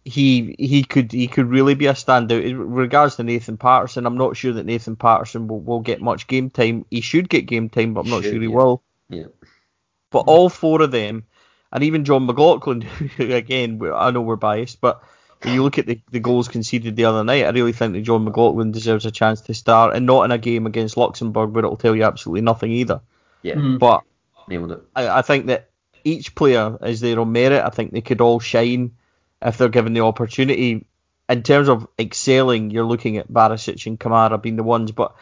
[0.05, 2.43] he he could he could really be a standout.
[2.43, 6.27] In regards to Nathan Patterson, I'm not sure that Nathan Patterson will, will get much
[6.27, 6.86] game time.
[6.91, 8.55] He should get game time, but I'm not Should, sure he yeah.
[8.55, 8.84] will.
[9.09, 9.27] Yeah.
[10.11, 11.25] But all four of them,
[11.71, 12.87] and even Jon McLaughlin,
[13.19, 15.03] again I know we're biased, but
[15.41, 18.01] when you look at the, the goals conceded the other night, I really think that
[18.01, 21.65] Jon McLaughlin deserves a chance to start, and not in a game against Luxembourg where
[21.65, 23.01] it'll tell you absolutely nothing either.
[23.41, 23.77] Yeah, Mm.
[23.77, 24.01] But
[24.47, 24.81] nailed it.
[24.95, 25.69] I, I think that
[26.03, 27.63] each player is their own merit.
[27.63, 28.95] I think they could all shine
[29.41, 30.85] if they're given the opportunity.
[31.27, 34.91] In terms of excelling, you're looking at Barisic and Kamara being the ones.
[34.91, 35.15] But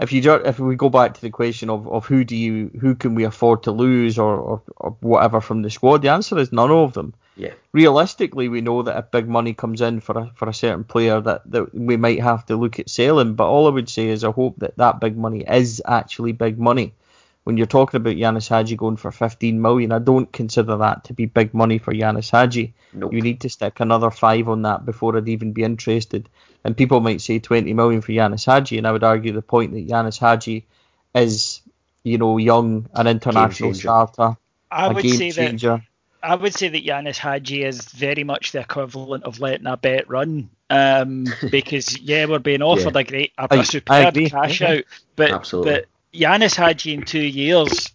[0.00, 2.94] if you if we go back to the question of, of who do you who
[2.94, 6.52] can we afford to lose or, or, or whatever from the squad, the answer is
[6.52, 7.14] none of them.
[7.36, 7.52] Yeah.
[7.72, 11.20] Realistically, we know that if big money comes in for a for a certain player,
[11.20, 13.34] that, that we might have to look at selling.
[13.34, 16.58] But all I would say is I hope that that big money is actually big
[16.58, 16.94] money
[17.44, 21.14] when you're talking about Ianis Hagi going for 15 million, I don't consider that to
[21.14, 22.74] be big money for Ianis Hagi.
[22.92, 23.12] Nope.
[23.14, 26.28] You need to stick another five on that before I'd even be interested.
[26.64, 29.72] And people might say 20 million for Ianis Hagi, and I would argue the point
[29.72, 30.66] that Ianis Hagi
[31.14, 31.62] is,
[32.04, 33.80] you know, young, an international changer.
[33.88, 34.36] starter,
[34.70, 35.82] I a would game say that.
[36.22, 40.10] I would say that Ianis Hagi is very much the equivalent of letting a bet
[40.10, 40.50] run.
[40.68, 44.70] Um, because yeah, we're being offered a great, a, I- a I superb cash Yeah.
[44.72, 44.84] out,
[45.16, 45.72] but Absolutely.
[45.72, 47.92] but Ianis Hagi in two years,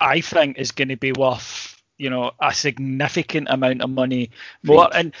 [0.00, 4.30] I think is going to be worth you know a significant amount of money
[4.62, 4.88] more.
[4.94, 5.14] And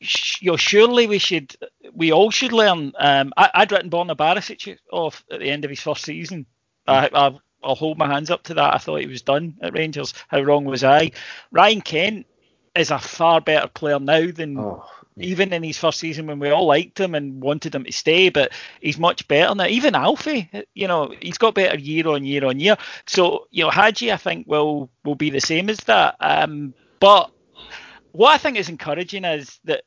[0.00, 1.54] sh- you know, surely we should,
[1.92, 2.92] we all should learn.
[2.98, 6.46] Um, I, I'd written Borna Barisic off at the end of his first season.
[6.86, 8.74] I, I, I'll hold my hands up to that.
[8.74, 10.14] I thought he was done at Rangers.
[10.28, 11.12] How wrong was I?
[11.50, 12.26] Ryan Kent
[12.74, 14.84] is a far better player now than Oh,
[15.16, 18.28] even in his first season when we all liked him and wanted him to stay,
[18.28, 19.66] but he's much better now.
[19.66, 22.76] Even Alfie, you know, he's got better year on year on year.
[23.06, 26.16] So, you know, Hagi, I think, will will be the same as that.
[26.20, 27.30] Um, but
[28.12, 29.82] what I think is encouraging is that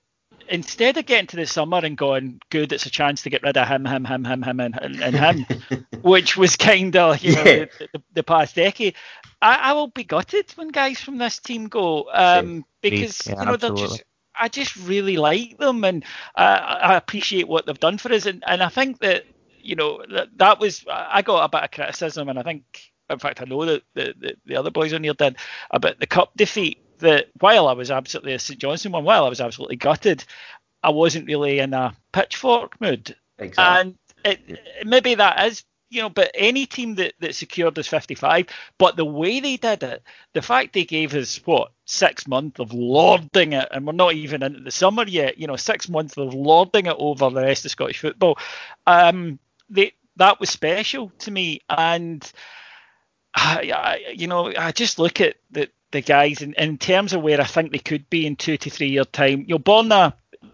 [0.49, 3.57] instead of getting to the summer and going, good, it's a chance to get rid
[3.57, 5.45] of him, him, him, him, him, and, and, him,
[6.01, 7.65] which was kind of, you know, Yeah.
[7.79, 8.95] the, the, the past decade,
[9.41, 13.45] I, I will be gutted when guys from this team go um, because, Yeah, you
[13.47, 14.03] know, they're just.
[14.36, 16.04] I just really like them, and
[16.36, 19.26] uh, I appreciate what they've done for us, and, and I think that
[19.60, 22.63] you know that, that was I got a bit of criticism, and I think
[23.10, 25.38] in fact I know that the, the, the other boys on here did
[25.72, 26.80] about the cup defeat.
[27.00, 30.24] That while I was absolutely a St Johnstone one, while I was absolutely gutted,
[30.82, 33.96] I wasn't really in a pitchfork mood, exactly.
[34.24, 38.48] and it, maybe that is you know, but any team that, that secured us 55,
[38.80, 42.74] but the way they did it, the fact they gave us what six months of
[42.74, 46.34] lording it, and we're not even into the summer yet, you know, six months of
[46.34, 48.38] lording it over the rest of Scottish football,
[48.88, 52.32] um, they that was special to me, and
[53.34, 57.22] I, I, you know, I just look at the the guys in, in terms of
[57.22, 59.46] where I think they could be in two to three year time.
[59.48, 60.13] You'll Borna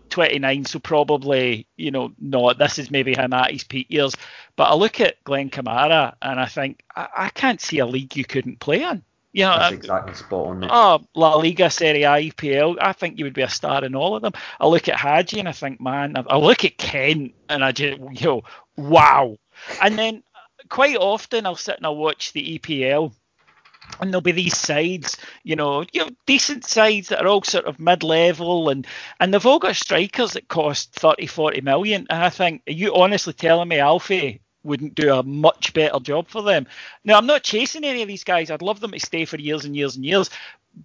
[0.10, 2.58] 29, so probably, you know, not.
[2.58, 4.16] This is maybe him at his peak years.
[4.56, 8.16] But I look at Glenn Kamara and I think, I, I can't see a league
[8.16, 9.04] you couldn't play in.
[9.32, 10.60] You know, That's I- exactly spot on.
[10.60, 10.70] Mate.
[10.74, 12.78] Oh, La Liga, Serie A, EPL.
[12.82, 14.34] I think you would be a star in all of them.
[14.60, 18.00] I look at Hagi and I think, man, I, look at Kent and I just,
[18.00, 18.42] you know,
[18.76, 19.38] wow.
[19.82, 23.14] And then uh, quite often I'll sit and I'll watch the EPL
[24.00, 27.66] and there'll be these sides, you know, you know, decent sides that are all sort
[27.66, 28.86] of mid-level and
[29.20, 32.08] and they've all got strikers that cost 30, 40 million.
[32.10, 36.28] And I think, are you honestly telling me Alfie wouldn't do a much better job
[36.28, 36.68] for them?
[37.04, 38.52] Now, I'm not chasing any of these guys.
[38.52, 40.30] I'd love them to stay for years and years and years,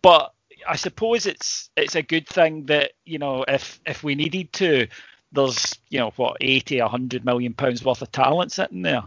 [0.03, 0.33] but
[0.67, 4.87] I suppose it's it's a good thing that you know if if we needed to,
[5.33, 9.03] there's you know what 80, 100 million pounds worth of talent sitting there.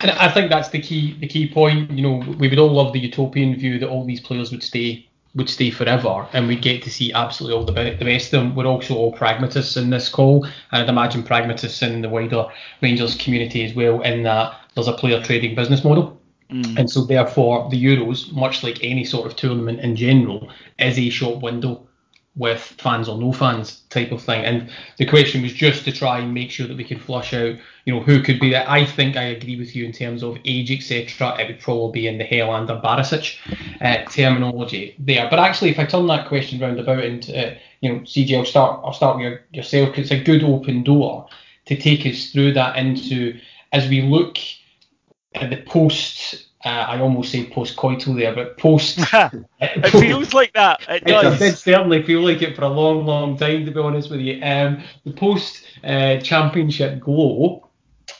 [0.00, 1.90] And I think that's the key the key point.
[1.90, 5.08] You know, we would all love the utopian view that all these players would stay
[5.36, 8.54] would stay forever, and we'd get to see absolutely all the the best of them.
[8.54, 12.46] We're also all pragmatists in this call, and I'd imagine pragmatists in the wider
[12.82, 14.00] Rangers community as well.
[14.00, 16.18] In that there's a player trading business model.
[16.50, 16.78] Mm.
[16.78, 21.10] And so, therefore, the Euros, much like any sort of tournament in general, is a
[21.10, 21.86] short window
[22.36, 24.44] with fans or no fans type of thing.
[24.44, 27.56] And the question was just to try and make sure that we can flush out,
[27.86, 28.68] you know, who could be that.
[28.68, 31.40] I think I agree with you in terms of age, etc.
[31.40, 33.38] It would probably be in the Helander Barisic
[33.80, 35.28] uh, terminology there.
[35.30, 38.44] But actually, if I turn that question round about and uh, you know, CJ, I'll
[38.44, 38.80] start.
[38.84, 41.28] I'll start with your, yourself because it's a good open door
[41.66, 43.38] to take us through that into
[43.72, 44.38] as we look
[45.34, 46.44] at the post.
[46.66, 48.98] Uh, I almost say post-coital there, but post.
[49.60, 50.80] it feels like that.
[50.88, 51.40] It It does.
[51.40, 54.42] It certainly feel like it for a long, long time, to be honest with you.
[54.42, 57.68] Um, the post uh, championship glow,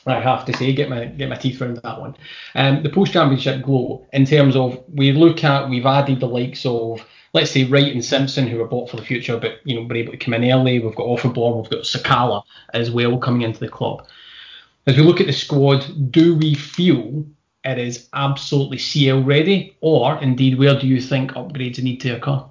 [0.05, 2.15] I have to say, get my get my teeth around that one.
[2.55, 6.65] Um, the post championship glow, in terms of we look at, we've added the likes
[6.65, 9.85] of let's say Wright and Simpson, who are bought for the future, but you know
[9.85, 10.79] were able to come in early.
[10.79, 12.43] We've got Offenborn, we've got Sakala
[12.73, 14.07] as well coming into the club.
[14.85, 17.25] As we look at the squad, do we feel
[17.63, 22.43] it is absolutely CL ready, or indeed where do you think upgrades need to occur?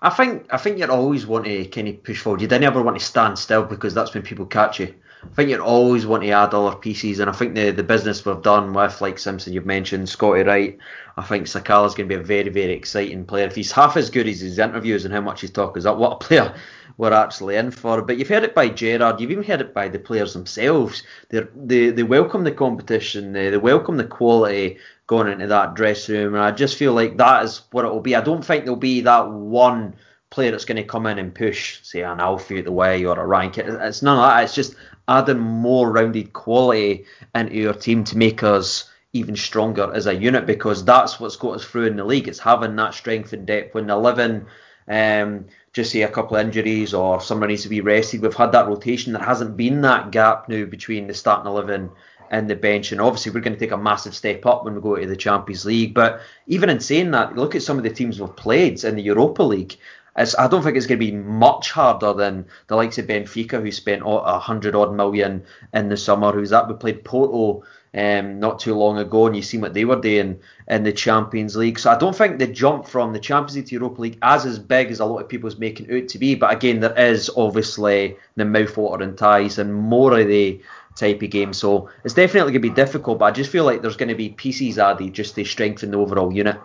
[0.00, 2.40] I think I think you always want to kind of push forward.
[2.40, 4.94] You don't ever want to stand still because that's when people catch you.
[5.24, 8.26] I think you're always want to add other pieces, and I think the the business
[8.26, 10.78] we've done with like Simpson, you've mentioned Scotty Wright.
[11.16, 13.46] I think Sakala's going to be a very very exciting player.
[13.46, 16.12] If he's half as good as his interviews and how much he's talking, up, what
[16.12, 16.54] a player
[16.96, 18.02] we're actually in for.
[18.02, 21.04] But you've heard it by Gerrard, you've even heard it by the players themselves.
[21.28, 26.16] They they they welcome the competition, they, they welcome the quality going into that dressing
[26.16, 28.16] room, and I just feel like that is what it will be.
[28.16, 29.94] I don't think there'll be that one
[30.32, 33.20] player that's going to come in and push, say, an Alfie at the way or
[33.20, 33.58] a rank.
[33.58, 34.42] It's none of that.
[34.42, 34.74] It's just
[35.12, 37.04] adding more rounded quality
[37.34, 41.56] into your team to make us even stronger as a unit because that's what's got
[41.56, 42.28] us through in the league.
[42.28, 44.46] It's having that strength and depth when 11,
[44.88, 48.22] um, just say a couple of injuries or someone needs to be rested.
[48.22, 49.12] We've had that rotation.
[49.12, 51.90] There hasn't been that gap now between the starting 11
[52.30, 52.90] and the bench.
[52.90, 55.16] And obviously, we're going to take a massive step up when we go to the
[55.16, 55.92] Champions League.
[55.92, 59.02] But even in saying that, look at some of the teams we've played in the
[59.02, 59.76] Europa League.
[60.16, 63.62] It's, I don't think it's going to be much harder than the likes of Benfica,
[63.62, 66.32] who spent a hundred odd million in the summer.
[66.32, 66.68] Who's that?
[66.68, 70.40] We played Porto um, not too long ago, and you seen what they were doing
[70.68, 71.78] in the Champions League.
[71.78, 74.58] So I don't think the jump from the Champions League to Europa League as as
[74.58, 76.34] big as a lot of people's making out to be.
[76.34, 80.60] But again, there is obviously the mouthwatering ties and more of the
[80.94, 81.52] type of game.
[81.52, 83.18] So it's definitely going to be difficult.
[83.18, 85.98] But I just feel like there's going to be pieces added just to strengthen the
[85.98, 86.58] overall unit.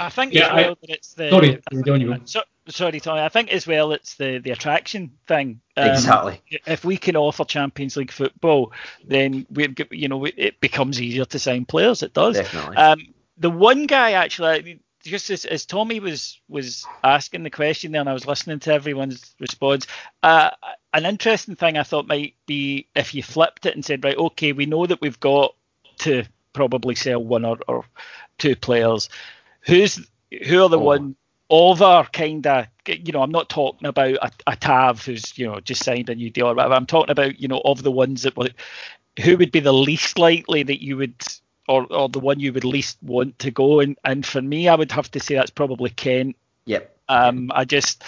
[0.00, 1.30] I think yeah, as well I, that it's the.
[1.30, 3.20] Sorry, I, so, sorry, Tommy.
[3.20, 5.60] I think as well it's the the attraction thing.
[5.76, 6.40] Um, exactly.
[6.66, 8.72] If we can offer Champions League football,
[9.04, 12.02] then we you know it becomes easier to sign players.
[12.02, 12.36] It does.
[12.36, 12.76] Definitely.
[12.76, 18.00] Um, the one guy actually, just as, as Tommy was was asking the question there,
[18.00, 19.86] and I was listening to everyone's response.
[20.22, 20.50] Uh,
[20.92, 24.52] an interesting thing I thought might be if you flipped it and said, right, okay,
[24.52, 25.54] we know that we've got
[25.98, 27.84] to probably sell one or, or
[28.38, 29.10] two players.
[29.60, 30.06] Who's
[30.46, 30.82] who are the oh.
[30.82, 31.16] one
[31.48, 35.60] over kind of you know I'm not talking about a, a Tav who's you know
[35.60, 36.74] just signed a new deal or whatever.
[36.74, 38.54] I'm talking about you know of the ones that would
[39.22, 41.14] who would be the least likely that you would
[41.68, 44.74] or, or the one you would least want to go and and for me I
[44.74, 46.36] would have to say that's probably Kent.
[46.66, 46.96] Yep.
[47.08, 48.02] Um, I just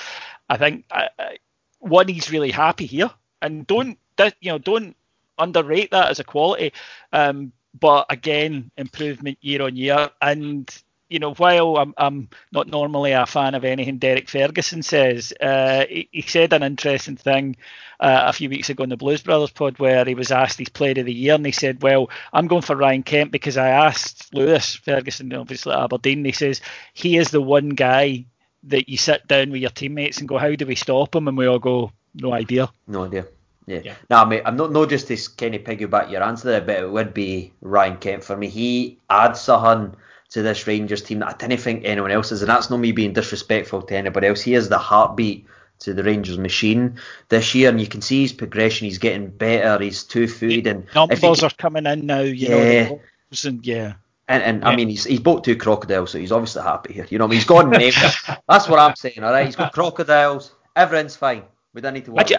[0.48, 1.38] I think I, I,
[1.78, 3.10] one he's really happy here
[3.40, 4.96] and don't that you know don't
[5.38, 6.72] underrate that as a quality.
[7.12, 10.68] Um, but again, improvement year on year and
[11.08, 15.86] you know, while I'm, I'm not normally a fan of anything Derek Ferguson says, uh,
[15.88, 17.56] he, he, said an interesting thing
[17.98, 20.68] uh, a few weeks ago in the Blues Brothers pod where he was asked his
[20.68, 23.68] player of the year, and he said, "Well, I'm going for Ryan Kent because I
[23.68, 26.24] asked Lewis Ferguson, obviously at Aberdeen.
[26.24, 26.60] He says
[26.92, 28.26] he is the one guy
[28.64, 31.28] that you sit down with your teammates and go, how do we stop him?
[31.28, 32.70] And we all go, no idea.
[32.86, 33.26] No idea.
[33.66, 33.80] Yeah.
[33.84, 33.94] yeah.
[34.08, 36.90] No, mate, I'm not not just this kind of piggyback your answer there, but it
[36.90, 38.48] would be Ryan Kent for me.
[38.48, 39.94] He adds something
[40.30, 42.92] to this Rangers team that I didn't think anyone else is, and that's not me
[42.92, 44.42] being disrespectful to anybody else.
[44.42, 45.46] He is the heartbeat
[45.80, 46.98] to the Rangers machine
[47.28, 48.86] this year, and you can see his progression.
[48.86, 49.82] He's getting better.
[49.82, 52.20] He's two footed, and numbers are coming in now.
[52.20, 52.88] You yeah.
[52.88, 53.00] know,
[53.44, 53.94] and yeah.
[54.30, 54.68] And, and yeah.
[54.68, 57.06] I mean, he's he's bought two crocodiles, so he's obviously happy here.
[57.08, 57.94] You know, I mean, he's gone named.
[58.48, 59.22] That's what I'm saying.
[59.22, 60.52] All right, he's got crocodiles.
[60.76, 61.44] Everything's fine.
[61.72, 62.24] We don't need to worry.
[62.24, 62.38] I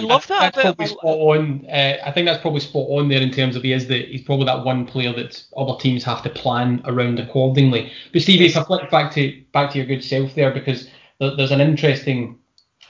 [0.00, 0.54] love that.
[0.54, 1.66] That's probably spot on.
[1.66, 4.22] Uh, I think that's probably spot on there in terms of he is the he's
[4.22, 7.92] probably that one player that other teams have to plan around accordingly.
[8.12, 10.88] But Stevie, if I flip back to back to your good self there, because
[11.20, 12.38] there's an interesting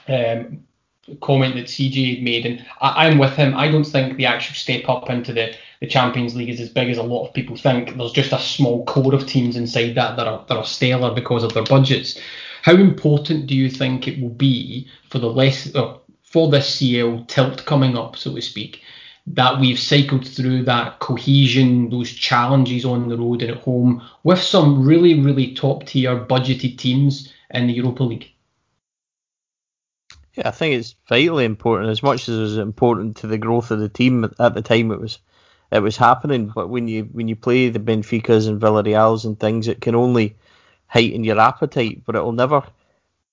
[0.07, 0.63] um,
[1.21, 3.55] comment that CJ made, and I, am with him.
[3.55, 6.89] I don't think the actual step up into the, the Champions League is as big
[6.89, 7.95] as a lot of people think.
[7.95, 11.43] There's just a small core of teams inside that that are that are stellar because
[11.43, 12.19] of their budgets.
[12.63, 15.71] How important do you think it will be for the less?
[16.29, 18.81] For this CL tilt coming up, so to speak,
[19.27, 24.41] that we've cycled through that cohesion, those challenges on the road and at home with
[24.41, 28.29] some really, really top tier budgeted teams in the Europa League.
[30.33, 33.71] Yeah, I think it's vitally important as much as it was important to the growth
[33.71, 35.19] of the team at the time it was
[35.71, 36.51] it was happening.
[36.53, 40.35] But when you when you play the Benficas and Villarreals and things, it can only
[40.87, 42.63] heighten your appetite, but it will never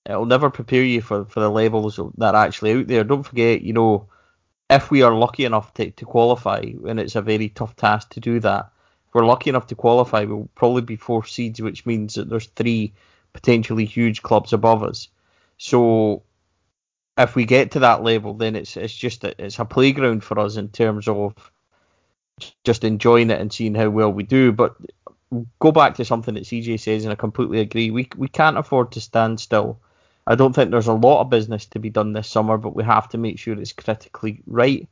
[0.05, 3.03] it'll never prepare you for, for the levels that are actually out there.
[3.03, 4.07] Don't forget, you know,
[4.69, 8.19] if we are lucky enough to, to qualify, and it's a very tough task to
[8.19, 8.71] do that,
[9.07, 12.47] if we're lucky enough to qualify, we'll probably be four seeds, which means that there's
[12.47, 12.93] three
[13.33, 15.09] potentially huge clubs above us.
[15.57, 16.23] So
[17.17, 20.39] if we get to that level, then it's it's just a, it's a playground for
[20.39, 21.33] us in terms of
[22.63, 24.51] just enjoying it and seeing how well we do.
[24.51, 24.75] But
[25.59, 27.91] go back to something that CJ says, and I completely agree.
[27.91, 29.79] We we can't afford to stand still.
[30.27, 32.83] I don't think there's a lot of business to be done this summer, but we
[32.83, 34.87] have to make sure it's critically right.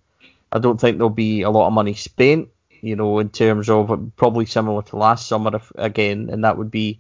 [0.51, 2.49] I don't think there'll be a lot of money spent,
[2.81, 6.57] you know, in terms of uh, probably similar to last summer if, again, and that
[6.57, 6.99] would be,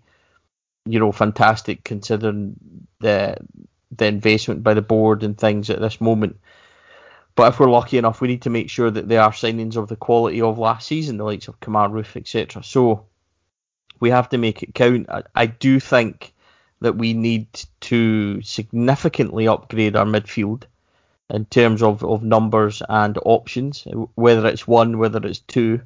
[0.85, 2.55] you know, fantastic considering
[2.99, 3.37] the
[3.95, 6.37] the investment by the board and things at this moment.
[7.35, 9.87] But if we're lucky enough, we need to make sure that there are signings of
[9.87, 12.63] the quality of last season, the likes of Kemar Roofe, etc.
[12.63, 13.05] So
[13.99, 15.09] we have to make it count.
[15.09, 16.32] I, I do think
[16.83, 17.47] that we need
[17.79, 20.63] to significantly upgrade our midfield
[21.29, 25.81] in terms of, of numbers and options, whether it's one, whether it's two,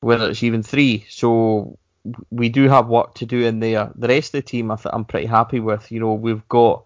[0.00, 1.04] whether it's even three.
[1.10, 1.78] So
[2.30, 3.90] we do have work to do in there.
[3.96, 5.92] The rest of the team, I am pretty happy with.
[5.92, 6.84] You know, we've got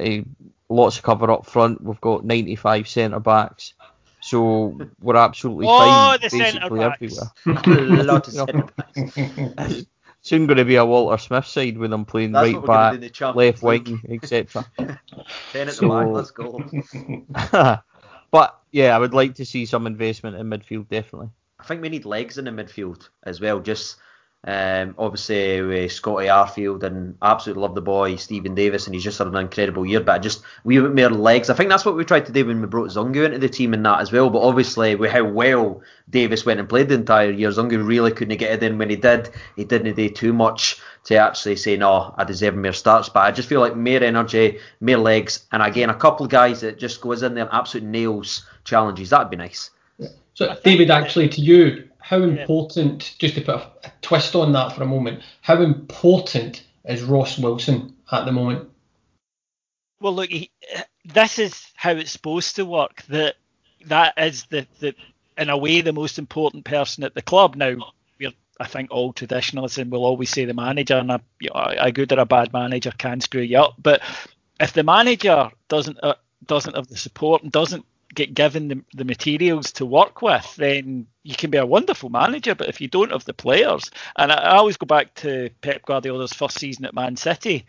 [0.00, 0.24] a
[0.68, 1.80] lots of cover up front.
[1.80, 3.74] We've got 95 centre backs.
[4.20, 8.02] So we're absolutely oh, fine the basically everywhere.
[8.04, 9.86] lot of centre backs.
[10.24, 13.62] Soon going to be a Walter Smith side with them playing That's right back, left
[13.62, 14.64] wing, etc.
[14.78, 14.98] Ten
[15.68, 17.78] at so, the back, let's go.
[18.30, 21.28] but yeah, I would like to see some investment in midfield, definitely.
[21.60, 23.60] I think we need legs in the midfield as well.
[23.60, 23.96] Just
[24.46, 29.18] um, obviously with Scotty Arfield and absolutely love the boy Stephen Davis and he's just
[29.18, 30.00] had an incredible year.
[30.00, 31.48] But just we bit more legs.
[31.48, 33.72] I think that's what we tried to do when we brought Zungu into the team
[33.72, 34.28] and that as well.
[34.28, 35.80] But obviously with how well
[36.10, 38.96] Davis went and played the entire year, Zungu really couldn't get it in when he
[38.96, 39.30] did.
[39.56, 43.08] He didn't do too much to actually say no, I deserve more starts.
[43.08, 46.60] But I just feel like more energy, more legs, and again a couple of guys
[46.60, 49.08] that just goes in there and absolute nails challenges.
[49.08, 49.70] That'd be nice.
[50.34, 54.74] So David, actually to you how important, just to put a, a, twist on that
[54.74, 58.68] for a moment, how important is Ross Wilson at the moment?
[60.00, 60.50] Well, look, he,
[61.06, 63.04] this is how it's supposed to work.
[63.08, 63.36] That
[63.86, 64.94] that is the, the
[65.38, 67.56] in a way the most important person at the club.
[67.56, 71.20] Now, we're I think all traditionalists and will always say the manager, and a,
[71.54, 73.76] a good or a bad manager can screw you up.
[73.82, 74.02] But
[74.60, 79.04] if the manager doesn't uh, doesn't have the support and doesn't get given the, the
[79.04, 82.54] materials to work with, then you can be a wonderful manager.
[82.54, 85.84] But if you don't have the players, and I, I always go back to Pep
[85.84, 87.66] Guardiola's first season at Man City,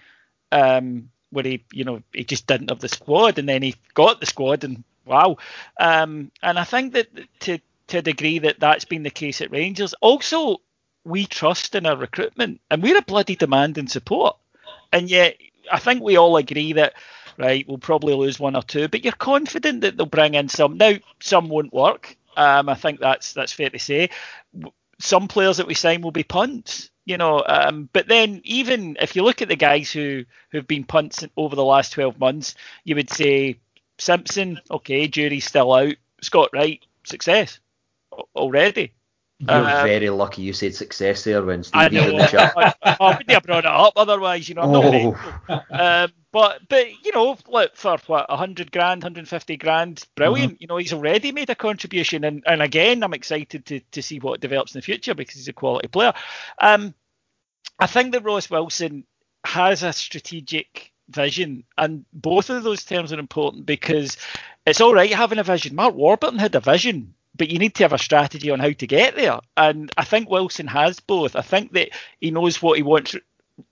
[0.51, 4.19] um, where he, you know, he just didn't have the squad, and then he got
[4.19, 5.37] the squad, and wow.
[5.79, 7.07] Um, and I think that
[7.41, 9.93] to to a degree that that's been the case at Rangers.
[10.01, 10.61] Also,
[11.03, 14.37] we trust in our recruitment, and we're a bloody demanding support,
[14.91, 15.37] and yet
[15.71, 16.93] I think we all agree that
[17.37, 20.77] right, we'll probably lose one or two, but you're confident that they'll bring in some.
[20.77, 22.17] Now, some won't work.
[22.37, 24.09] Um, I think that's that's fair to say.
[24.99, 27.43] Some players that we sign will be punts, you know.
[27.45, 31.55] Um, but then, even if you look at the guys who who've been punts over
[31.55, 33.59] the last 12 months, you would say
[33.97, 35.95] Simpson, okay, jury's still out.
[36.21, 37.59] Scott Wright, success
[38.35, 38.93] already.
[39.39, 42.53] You're uh, very lucky you said success there when Stevie's in the chat.
[42.55, 44.61] I, I wouldn't have brought it up otherwise, you know.
[44.61, 45.15] I'm
[45.49, 45.61] oh.
[45.71, 50.53] um, but but you know, look, for what 100 grand, 150 grand, brilliant.
[50.53, 50.61] Mm-hmm.
[50.61, 54.19] You know, he's already made a contribution, and, and again, I'm excited to to see
[54.19, 56.13] what develops in the future because he's a quality player.
[56.61, 56.93] Um,
[57.77, 59.05] I think that Ross Wilson
[59.45, 64.15] has a strategic vision, and both of those terms are important because
[64.65, 65.75] it's all right having a vision.
[65.75, 68.87] Mark Warburton had a vision but you need to have a strategy on how to
[68.87, 69.39] get there.
[69.57, 71.35] And I think Wilson has both.
[71.35, 71.89] I think that
[72.21, 73.15] he knows what he wants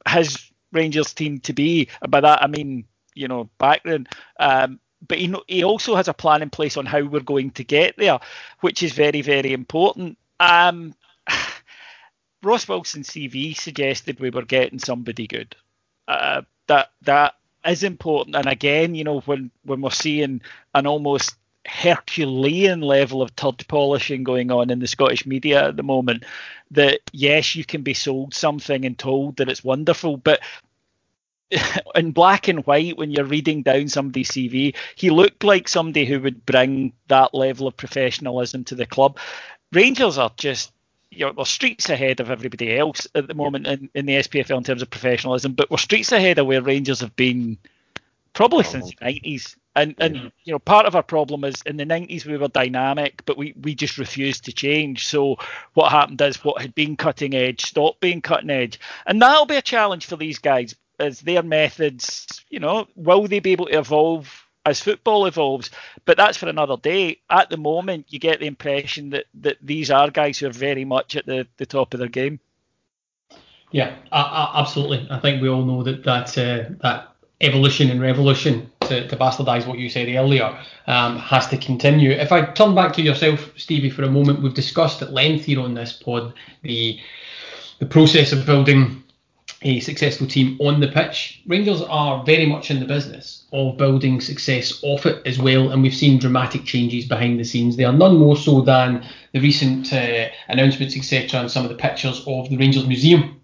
[0.07, 1.88] his Rangers team to be.
[2.01, 2.86] And by that, I mean,
[3.16, 4.09] you know, background.
[4.39, 7.64] Um, but he, he also has a plan in place on how we're going to
[7.64, 8.20] get there,
[8.61, 10.18] which is very, very important.
[10.39, 10.95] Um,
[12.43, 15.55] Ross Wilson's CV suggested we were getting somebody good.
[16.07, 17.36] Uh, that that
[17.66, 18.36] is important.
[18.36, 20.41] And again, you know, when when we're seeing
[20.74, 21.36] an almost
[21.66, 26.24] Herculean level of turd polishing going on in the Scottish media at the moment.
[26.72, 30.41] That yes, you can be sold something and told that it's wonderful, but
[31.95, 36.20] in black and white, when you're reading down somebody's CV, he looked like somebody who
[36.20, 39.18] would bring that level of professionalism to the club.
[39.72, 40.72] Rangers are just
[41.16, 44.57] you know, we're streets ahead of everybody else at the moment in, in the SPFL
[44.57, 47.57] in terms of professionalism, but we're streets ahead of where Rangers have been
[48.34, 49.55] probably since the 90s.
[49.76, 50.30] And and yeah.
[50.44, 53.54] you know, part of our problem is in the nineties we were dynamic, but we,
[53.62, 55.08] we just refused to change.
[55.08, 55.38] So
[55.74, 58.80] what happened is what had been cutting edge stopped being cutting edge.
[59.08, 63.40] And that'll be a challenge for these guys as their methods, you know, will they
[63.40, 65.72] be able to evolve as football evolves?
[66.06, 67.20] But that's for another day.
[67.30, 70.86] At the moment you get the impression that, that these are guys who are very
[70.86, 72.40] much at the, the top of their game.
[73.72, 75.08] Yeah, I, I, absolutely.
[75.10, 79.66] I think we all know that that uh, that evolution and revolution to, to bastardise
[79.66, 80.58] what you said earlier,
[80.88, 82.12] um, has to continue.
[82.12, 85.60] If I turn back to yourself, Stevie, for a moment, we've discussed at length here
[85.60, 87.00] on this pod the
[87.80, 89.04] the process of building
[89.64, 91.42] a successful team on the pitch.
[91.48, 95.82] Rangers are very much in the business of building success off it as well, and
[95.82, 97.76] we've seen dramatic changes behind the scenes.
[97.76, 101.78] They are none more so than the recent uh, announcements, etc., and some of the
[101.78, 103.42] pictures of the Rangers Museum.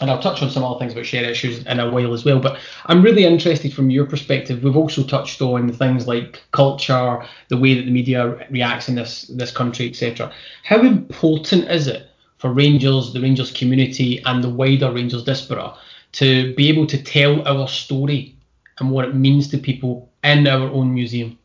[0.00, 2.40] And I'll touch on some other things about share issues in a while as well.
[2.40, 4.64] But I'm really interested from your perspective.
[4.64, 9.22] We've also touched on things like culture, the way that the media reacts in this
[9.28, 10.32] this country, etc.
[10.64, 12.08] How important is it
[12.38, 15.74] for Rangers, the Rangers community, and the wider Rangers diaspora
[16.12, 18.36] to be able to tell our story
[18.78, 21.38] and what it means to people in our own museum?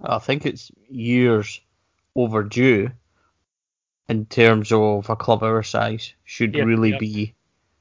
[0.00, 1.60] I think it's years
[2.16, 2.90] overdue
[4.08, 6.98] in terms of a club our size should Yeah, really yeah.
[6.98, 7.34] be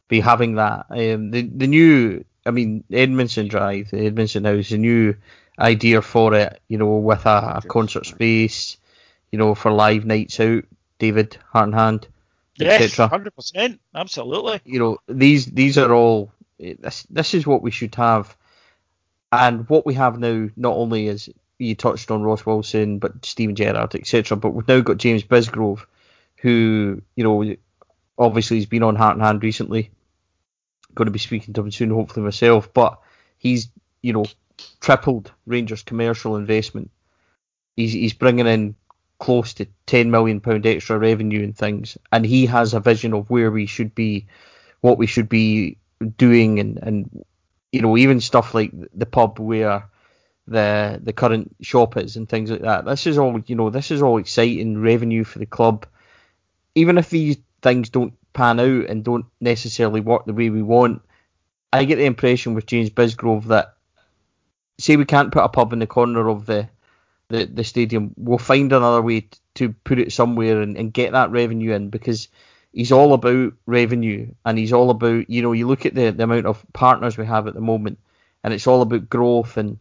[0.07, 0.85] be having that.
[0.89, 5.15] Um, the the new, I mean, Edmiston Drive, the Edmiston House, the new
[5.59, 8.77] idea for it, you know, with a, a concert space,
[9.31, 10.63] you know, for live nights out,
[10.99, 12.07] David Heart and Hand,
[12.55, 13.07] Yes, etc.
[13.07, 14.61] hundred percent, absolutely.
[14.65, 18.35] you know these these are all this this is what we should have
[19.31, 23.55] and what we have now not only is you touched on Ross Wilson but Steven
[23.55, 25.85] Gerrard etc but we've now got James Bisgrove
[26.41, 27.55] who you know
[28.17, 29.91] obviously he's been on Heart and Hand recently.
[30.93, 32.99] Going to be speaking to him soon hopefully myself but
[33.37, 33.69] he's
[34.01, 34.25] you know
[34.79, 36.91] tripled Rangers commercial investment.
[37.75, 38.75] He's he's bringing in
[39.19, 43.29] close to 10 million pound extra revenue and things and he has a vision of
[43.29, 44.25] where we should be
[44.81, 45.77] what we should be
[46.17, 47.23] doing and and
[47.71, 49.85] you know even stuff like the pub where
[50.47, 52.85] the the current shop is and things like that.
[52.85, 55.85] This is all you know this is all exciting revenue for the club
[56.75, 61.01] even if these things don't pan out and don't necessarily work the way we want
[61.73, 63.75] i get the impression with james bisgrove that
[64.79, 66.69] say we can't put a pub in the corner of the
[67.31, 71.31] the, the stadium, we'll find another way to put it somewhere and, and get that
[71.31, 72.27] revenue in because
[72.73, 76.23] he's all about revenue and he's all about, you know, you look at the, the
[76.23, 77.99] amount of partners we have at the moment
[78.43, 79.79] and it's all about growth and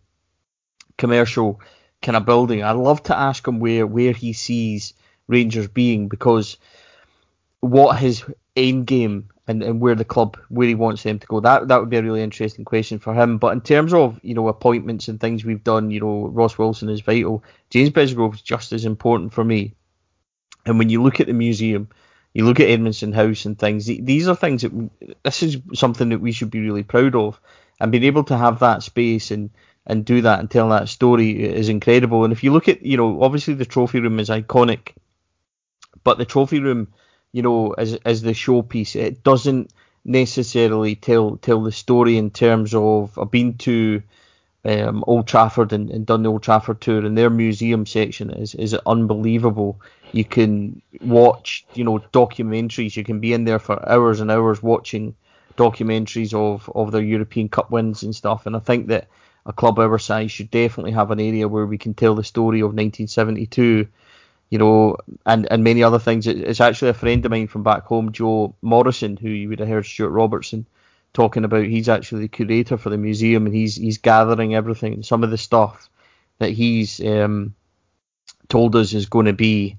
[0.97, 1.61] commercial
[2.03, 2.63] kind of building.
[2.63, 4.95] I'd love to ask him where, where he sees
[5.27, 6.57] Rangers being because
[7.61, 8.25] what his
[8.57, 11.41] end game and, and where the club where he wants them to go.
[11.41, 13.39] That that would be a really interesting question for him.
[13.39, 16.89] But in terms of you know appointments and things we've done, you know Ross Wilson
[16.89, 17.43] is vital.
[17.69, 19.75] James Bisgrove is just as important for me.
[20.67, 21.89] And when you look at the museum,
[22.33, 23.87] you look at Edmiston House and things.
[23.87, 24.91] These are things that
[25.25, 27.41] this is something that we should be really proud of,
[27.81, 29.51] and being able to have that space and
[29.87, 32.23] and do that and tell that story is incredible.
[32.23, 34.95] And if you look at you know obviously the trophy room is iconic,
[36.05, 36.89] but the trophy room
[37.33, 38.97] you know, as as the showpiece.
[38.97, 39.73] It doesn't
[40.05, 44.03] necessarily tell tell the story in terms of I've been to
[44.65, 48.55] um, Old Trafford and, and done the Old Trafford tour, and their museum section is
[48.55, 49.81] is unbelievable.
[50.13, 52.97] You can watch, you know, documentaries.
[52.97, 55.15] You can be in there for hours and hours watching
[55.57, 58.47] documentaries of of their European Cup wins and stuff.
[58.47, 59.09] And I think that
[59.47, 62.61] a club our size should definitely have an area where we can tell the story
[62.61, 63.89] of 1972
[64.51, 66.27] you know, and, and many other things.
[66.27, 69.69] It's actually a friend of mine from back home, Joe Morrison, who you would have
[69.69, 70.67] heard Stuart Robertson
[71.13, 71.65] talking about.
[71.65, 75.03] He's actually the curator for the museum, and he's he's gathering everything.
[75.03, 75.89] Some of the stuff
[76.39, 77.55] that he's um,
[78.49, 79.77] told us is going to be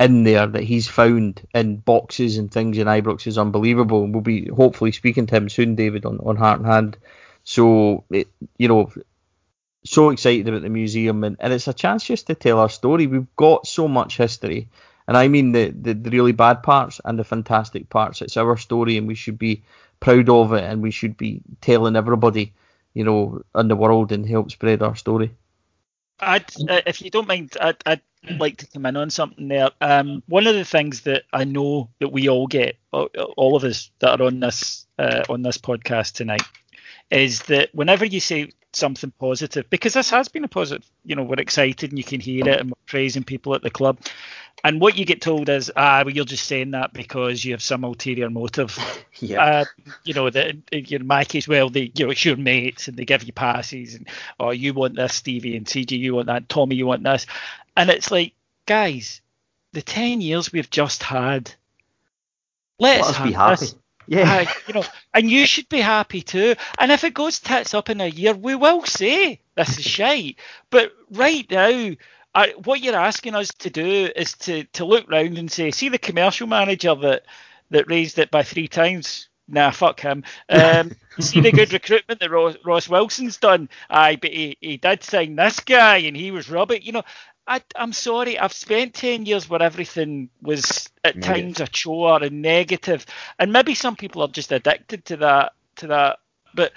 [0.00, 4.04] in there that he's found in boxes and things in Ibrox is unbelievable.
[4.04, 6.96] And we'll be hopefully speaking to him soon, David, on, on Heart and Hand.
[7.44, 8.90] So, it, you know,
[9.86, 13.06] so excited about the museum and, and it's a chance just to tell our story.
[13.06, 14.68] We've got so much history.
[15.08, 18.22] And I mean the, the, the really bad parts and the fantastic parts.
[18.22, 19.62] It's our story and we should be
[20.00, 22.54] proud of it and we should be telling everybody,
[22.94, 25.32] you know, in the world and help spread our story.
[26.18, 28.00] I'd, uh, if you don't mind, I'd, I'd
[28.38, 29.70] like to come in on something there.
[29.80, 33.64] Um, one of the things that I know that we all get, all all of
[33.64, 36.42] us that are on this uh, on this podcast tonight,
[37.10, 41.22] is that whenever you say something positive, because this has been a positive, you know,
[41.22, 43.98] we're excited and you can hear it and we're praising people at the club.
[44.64, 47.62] And what you get told is, ah, well, you're just saying that because you have
[47.62, 48.78] some ulterior motive.
[49.18, 49.42] Yeah.
[49.42, 49.64] Uh,
[50.04, 53.06] you know, that in my case, well, they, you know, it's your mates and they
[53.06, 54.06] give you passes and,
[54.38, 57.24] oh, you want this, Stevie, and CG, you want that, Tommy, you want this.
[57.78, 58.34] And it's like,
[58.66, 59.22] guys,
[59.72, 61.50] the 10 years we've just had,
[62.78, 63.60] let's Let us be happy.
[63.60, 63.74] this.
[64.06, 64.44] Yeah.
[64.46, 64.84] Uh, you know,
[65.14, 66.56] and you should be happy too.
[66.78, 70.38] And if it goes tits up in a year, we will say this is shite.
[70.70, 71.92] But right now,
[72.34, 75.88] I, what you're asking us to do is to, to look round and say, see
[75.88, 77.24] the commercial manager that
[77.70, 80.24] that raised it by three times Nah, fuck him.
[80.48, 83.68] Um, see the good recruitment that Ross, Ross Wilson's done.
[83.90, 86.84] Aye, but he, he did sign this guy and he was rubbish.
[86.84, 87.02] You know,
[87.46, 88.38] I, I'm sorry.
[88.38, 91.34] I've spent ten years where everything was at Negative.
[91.34, 93.06] times a chore and negative,
[93.38, 95.52] and maybe some people are just addicted to that.
[95.76, 96.18] To that,
[96.54, 96.72] but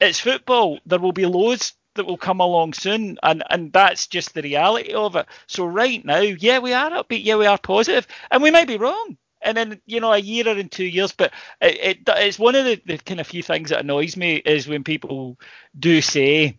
[0.00, 0.78] it's football.
[0.84, 4.92] There will be loads that will come along soon, and and that's just the reality
[4.92, 5.26] of it.
[5.46, 7.24] So right now, yeah, we are upbeat.
[7.24, 9.16] Yeah, we are positive, and we may be wrong.
[9.40, 12.54] And then you know, a year or in two years, but it, it it's one
[12.54, 15.38] of the, the kind of few things that annoys me is when people
[15.78, 16.58] do say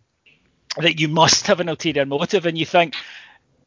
[0.78, 2.94] that you must have an ulterior motive, and you think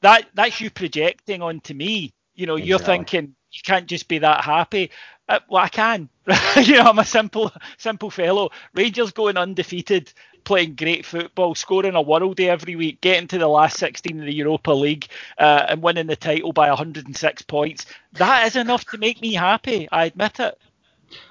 [0.01, 2.13] that that's you projecting onto me.
[2.35, 4.91] You know, you're thinking you can't just be that happy.
[5.29, 6.09] Uh, well, I can.
[6.63, 8.49] you know, I'm a simple, simple fellow.
[8.73, 13.77] Rangers going undefeated, playing great football, scoring a worldie every week, getting to the last
[13.77, 17.85] 16 of the Europa League, uh, and winning the title by 106 points.
[18.13, 19.89] That is enough to make me happy.
[19.91, 20.57] I admit it.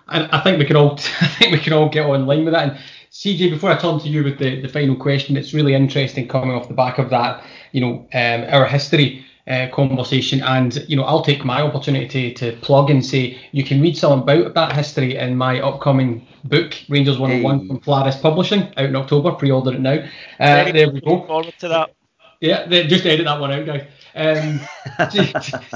[0.08, 2.54] And I think we can all I think we can all get on line with
[2.54, 2.68] that.
[2.68, 2.78] And
[3.10, 6.54] CJ, before I turn to you with the, the final question, it's really interesting coming
[6.54, 7.42] off the back of that,
[7.76, 10.42] you know, um, our history uh, conversation.
[10.42, 13.98] And you know, I'll take my opportunity to, to plug and say you can read
[13.98, 17.66] some about that history in my upcoming book, Rangers 101 Hey.
[17.68, 19.32] from Flaris Publishing, out in October.
[19.32, 20.02] Pre-order it now.
[20.40, 21.26] Uh, there we go.
[21.26, 21.94] Forward to that.
[22.40, 23.86] Yeah, just edit that one out, guys.
[24.14, 24.60] Um,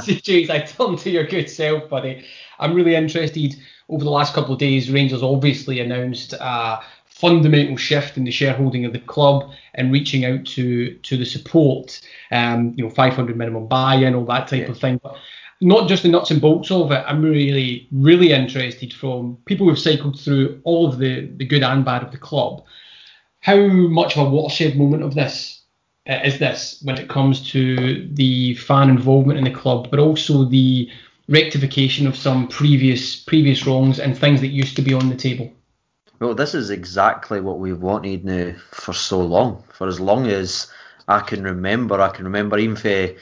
[0.00, 2.24] CJ, as I turn to your good self, buddy,
[2.58, 3.56] I'm really interested.
[3.90, 6.80] Over the last couple of days, Rangers obviously announced a
[7.20, 12.00] fundamental shift in the shareholding of the club and reaching out to to the support.
[12.32, 14.70] Um, you know, 500 minimum buy-in, all that type Yeah.
[14.70, 15.00] of thing.
[15.02, 15.16] But
[15.60, 17.04] not just the nuts and bolts of it.
[17.06, 21.84] I'm really, really interested from people who've cycled through all of the the good and
[21.84, 22.64] bad of the club.
[23.40, 25.62] How much of a watershed moment of this
[26.08, 30.44] uh, is this when it comes to the fan involvement in the club, but also
[30.44, 30.88] the
[31.28, 35.52] rectification of some previous previous wrongs and things that used to be on the table.
[36.20, 39.64] Well, this is exactly what we've wanted now for so long.
[39.72, 40.70] For as long as
[41.08, 43.16] I can remember, I can remember even for the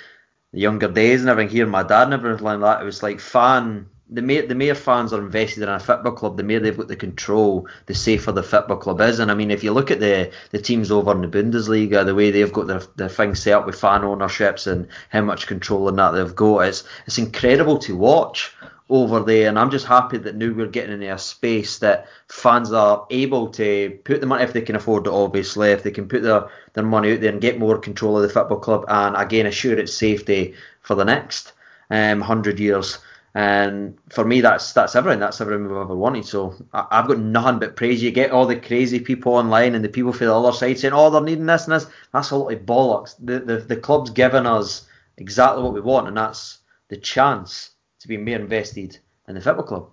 [0.51, 2.83] younger days and everything, hearing my dad and everything like that.
[2.83, 3.89] It was like fan.
[4.11, 6.89] The more, the more fans are invested in a football club, the more they've got
[6.89, 9.21] the control, the safer the football club is.
[9.21, 12.17] And I mean, if you look at the, the teams over in the Bundesliga, the
[12.17, 15.89] way they've got their, their thing set up with fan ownerships and how much control
[15.89, 18.57] in that they've got, it's, it's incredible to watch
[18.91, 22.73] over there, and I'm just happy that now we're getting into a space that fans
[22.73, 25.13] are able to put the money if they can afford it.
[25.13, 28.23] Obviously, if they can put their, their money out there and get more control of
[28.23, 31.53] the football club, and again assure its safety for the next
[31.91, 32.99] um, hundred years.
[33.35, 35.21] And for me, that's that's everything.
[35.21, 36.25] That's everything we've ever wanted.
[36.25, 38.03] So I, I've got nothing but praise.
[38.03, 40.95] You get all the crazy people online and the people for the other side saying,
[40.95, 43.15] "Oh, they're needing this and this." That's a lot of bollocks.
[43.23, 44.87] The the, the club's given us
[45.19, 46.59] exactly what we want, and that's
[46.89, 47.71] the chance
[48.09, 48.99] to be more invested
[49.29, 49.91] in the football club.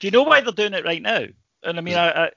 [0.00, 1.26] Do you know why they're doing it right now?
[1.62, 2.00] And I mean, hmm.
[2.00, 2.30] I, I,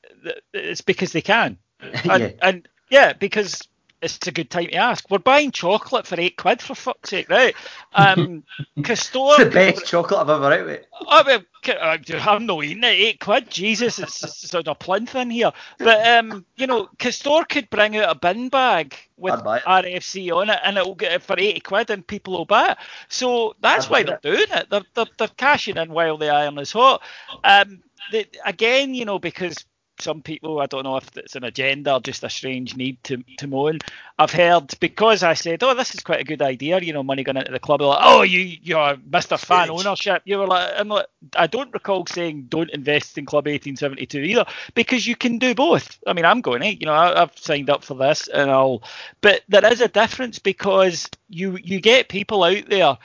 [0.54, 1.58] it's because they can.
[1.82, 2.32] And yeah.
[2.42, 3.68] and yeah, because
[4.06, 5.10] it's a good time to ask.
[5.10, 7.56] We're buying chocolate for eight quid for fuck's sake, right?
[7.94, 8.44] Um,
[8.80, 9.34] Castore.
[9.40, 10.66] It's the best chocolate I've ever had.
[10.66, 10.86] with.
[11.10, 12.88] I mean, I'm not eating it.
[12.88, 15.52] Eight quid, Jesus, it's, it's sort of plinth in here.
[15.80, 19.44] But um, you know, Castore could bring out a bin bag with it.
[19.44, 22.78] RFC on it, and it'll get it for eighty quid, and people will buy it.
[23.10, 24.70] So that's I'd why they're doing it.
[24.70, 27.02] They're, they're they're cashing in while the iron is hot.
[27.44, 27.82] Um,
[28.12, 29.66] the, again, you know, because
[30.00, 33.24] some people, I don't know if it's an agenda or just a strange need to,
[33.38, 33.80] to moan.
[34.18, 37.24] I've heard because I said, "Oh, this is quite a good idea," you know, money
[37.24, 37.82] going into the club.
[37.82, 39.38] Like, "Oh, you you're Mr.
[39.38, 43.46] Fan ownership." You were like, "I'm like, I don't recall saying don't invest in Club
[43.46, 46.00] 1872 either, because you can do both.
[46.08, 48.84] I mean, I'm going, hey, you know, I, I've signed up for this, and I'll,
[49.22, 52.98] but there is a difference because you you get people out there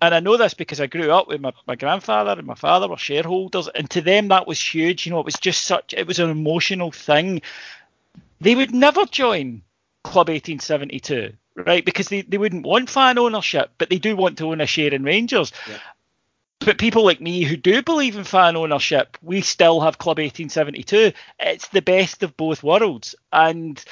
[0.00, 2.88] and I know this because I grew up with my, my grandfather and my father
[2.88, 5.06] were shareholders, and to them that was huge.
[5.06, 7.42] You know, it was just such it was an emotional thing.
[8.40, 9.62] They would never join
[10.04, 11.84] Club 1872, right?
[11.84, 14.94] Because they, they wouldn't want fan ownership, but they do want to own a share
[14.94, 15.52] in Rangers.
[15.68, 15.78] Yeah.
[16.60, 21.12] But people like me who do believe in fan ownership, we still have Club 1872.
[21.38, 23.14] It's the best of both worlds.
[23.32, 23.82] And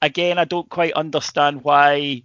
[0.00, 2.22] again, I don't quite understand why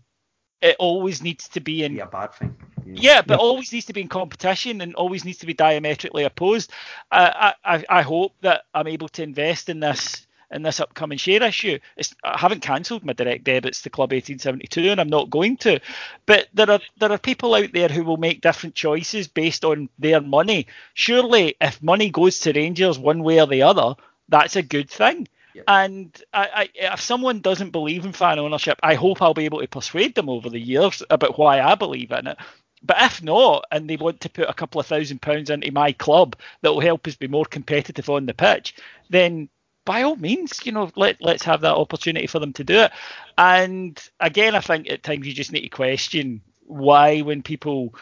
[0.62, 2.56] it always needs to be in Be a bad thing.
[2.86, 6.72] yeah, but always needs to be in competition and always needs to be diametrically opposed.
[7.12, 11.18] Uh, I, I, I hope that I'm able to invest in this in this upcoming
[11.20, 11.80] share issue.
[11.98, 15.80] It's, I haven't cancelled my direct debits to Club 1872, and I'm not going to.
[16.26, 19.90] But there are there are people out there who will make different choices based on
[20.00, 20.68] their money.
[20.96, 23.96] Surely, if money goes to Rangers one way or the other,
[24.30, 25.28] that's a good thing.
[25.60, 25.66] Yeah.
[25.68, 29.62] And I, I, if someone doesn't believe in fan ownership, I hope I'll be able
[29.62, 32.38] to persuade them over the years about why I believe in it.
[32.84, 35.92] but if not, and they want to put a couple of thousand pounds into my
[35.94, 38.76] club that will help us be more competitive on the pitch,
[39.10, 39.50] then
[39.86, 42.92] by all means, you know, let let's have that opportunity for them to do it.
[43.38, 47.96] And again, I think at times you just need to question why when people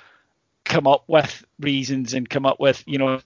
[0.65, 3.21] come up with reasons and come up with, you know,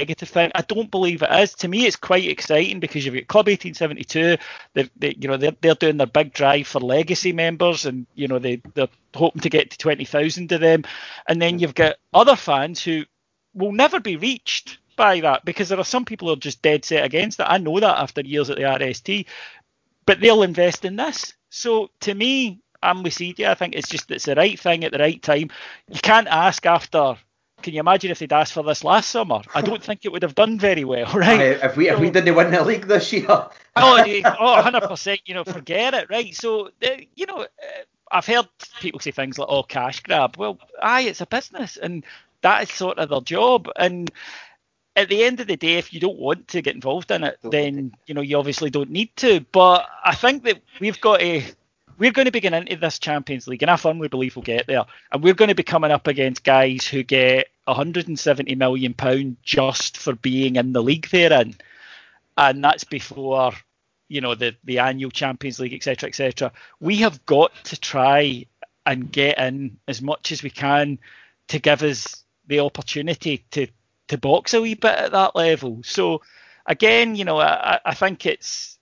[0.00, 0.50] negative thing.
[0.54, 1.54] I don't believe it is.
[1.56, 4.36] To me, it's quite exciting because you've got Club 1872.
[4.74, 8.38] They, you know, they're, they're doing their big drive for legacy members, and you know,
[8.38, 10.84] they they're hoping to get to 20,000 of them.
[11.28, 13.04] And then you've got other fans who
[13.54, 16.84] will never be reached by that because there are some people who are just dead
[16.84, 17.46] set against it.
[17.48, 19.26] I know that after years at the RST,
[20.06, 21.34] but they'll invest in this.
[21.50, 23.46] So to me, I'm with CD.
[23.46, 25.50] I think it's just it's the right thing at the right time.
[25.88, 27.16] You can't ask after
[27.62, 29.40] can you imagine if they'd asked for this last summer?
[29.54, 31.40] I don't think it would have done very well, right?
[31.40, 33.26] if we if we didn't win the league this year.
[33.28, 36.34] oh, oh, 100%, you know, forget it, right?
[36.34, 36.70] So,
[37.14, 37.46] you know, uh,
[38.10, 38.48] I've heard
[38.80, 40.36] people say things like, oh, cash grab.
[40.36, 42.04] Well, aye, it's a business, and
[42.42, 43.68] that is sort of their job.
[43.76, 44.10] And
[44.96, 47.38] at the end of the day, if you don't want to get involved in it,
[47.42, 49.44] then, you know, you obviously don't need to.
[49.52, 51.42] But I think that we've got to
[52.00, 54.66] we're going to be getting into this Champions League, and I firmly believe we'll get
[54.66, 54.86] there.
[55.12, 59.98] And we're going to be coming up against guys who get 170 million pound just
[59.98, 61.54] for being in the league they're in,
[62.38, 63.52] and that's before
[64.08, 66.52] you know the the annual Champions League, etc., etc.
[66.80, 68.46] We have got to try
[68.86, 70.98] and get in as much as we can
[71.48, 73.66] to give us the opportunity to
[74.08, 75.82] to box a wee bit at that level.
[75.84, 76.22] So
[76.64, 78.79] again, you know, I, I think it's it,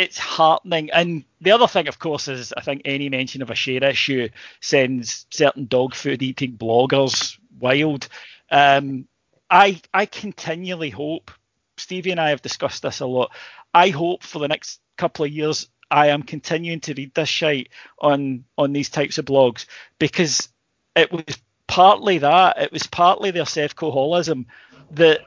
[0.00, 0.90] it's heartening.
[0.90, 4.30] And the other thing, of course, is I think any mention of a share issue
[4.60, 8.08] sends certain dog food eating bloggers wild.
[8.50, 9.06] Um,
[9.50, 11.30] I I continually hope.
[11.76, 13.30] Stevie and I have discussed this a lot.
[13.74, 17.68] I hope for the next couple of years I am continuing to read this shite
[17.98, 19.66] on on these types of blogs
[19.98, 20.48] because
[20.96, 21.36] it was
[21.66, 24.46] partly that it was partly their Sevcoholism
[24.92, 25.20] that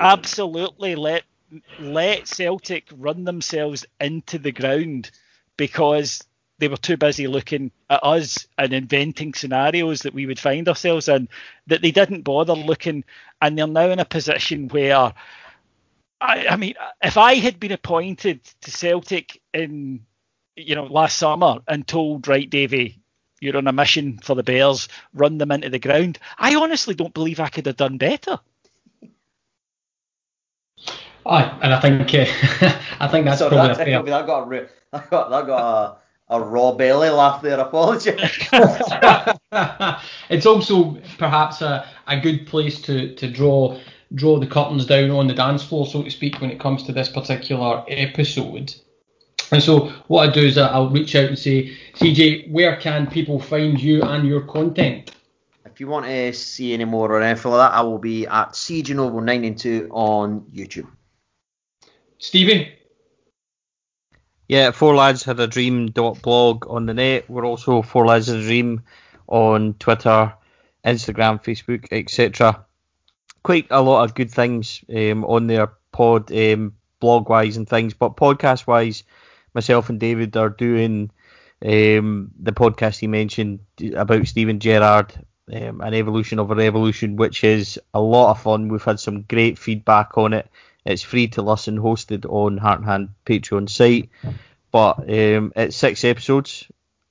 [0.00, 1.24] absolutely let
[1.78, 5.10] let Celtic run themselves into the ground
[5.56, 6.22] because
[6.58, 11.08] they were too busy looking at us and inventing scenarios that we would find ourselves
[11.08, 11.28] in
[11.66, 13.04] that they didn't bother looking
[13.40, 15.12] and they're now in a position where
[16.20, 20.06] I, I mean if I had been appointed to Celtic in
[20.56, 23.00] you know last summer and told right Davy
[23.40, 27.14] you're on a mission for the Bears run them into the ground I honestly don't
[27.14, 28.38] believe I could have done better
[31.26, 32.26] Aye, and I think uh,
[33.00, 35.98] I think that's Sorry, probably that, that got a re- that got that got
[36.28, 37.58] a, a raw belly laugh there.
[37.58, 38.14] Apologies.
[40.28, 43.78] it's also perhaps a, a good place to, to draw
[44.14, 46.92] draw the curtains down on the dance floor, so to speak, when it comes to
[46.92, 48.74] this particular episode.
[49.50, 53.40] And so what I do is I'll reach out and say, CJ, where can people
[53.40, 55.12] find you and your content?
[55.66, 58.52] If you want to see any more or anything like that, I will be at
[58.52, 60.88] CJNovo992 on YouTube.
[62.24, 62.72] Stevie?
[64.48, 67.28] Yeah, Four Lads Had a Dream blog on the net.
[67.28, 68.82] We're also Four Lads Had a Dream
[69.26, 70.32] on Twitter,
[70.82, 72.64] Instagram, Facebook, etc.
[73.42, 77.92] Quite a lot of good things um, on their pod, um, blog wise and things,
[77.92, 79.04] but podcast wise,
[79.52, 81.10] myself and David are doing
[81.62, 83.60] um, the podcast he mentioned
[83.94, 85.12] about Steven Gerrard,
[85.52, 88.68] um, an evolution of a revolution, which is a lot of fun.
[88.68, 90.48] We've had some great feedback on it.
[90.84, 94.10] It's free to listen, hosted on Heart and Hand Patreon site.
[94.70, 96.66] But um, it's six episodes,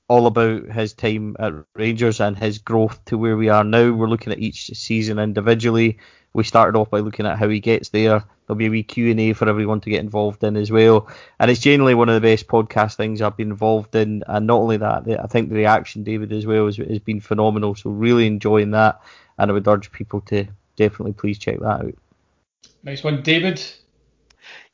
[0.08, 3.92] all about his time at Rangers and his growth to where we are now.
[3.92, 5.98] We're looking at each season individually.
[6.34, 8.24] We started off by looking at how he gets there.
[8.46, 11.08] There'll be a wee Q and A for everyone to get involved in as well.
[11.40, 14.24] And it's generally one of the best podcast things I've been involved in.
[14.28, 17.76] And not only that, I think the reaction, David, as well, has, has been phenomenal.
[17.76, 19.00] So really enjoying that.
[19.38, 21.96] And I would urge people to definitely please check that out.
[22.84, 23.62] Nice one, David.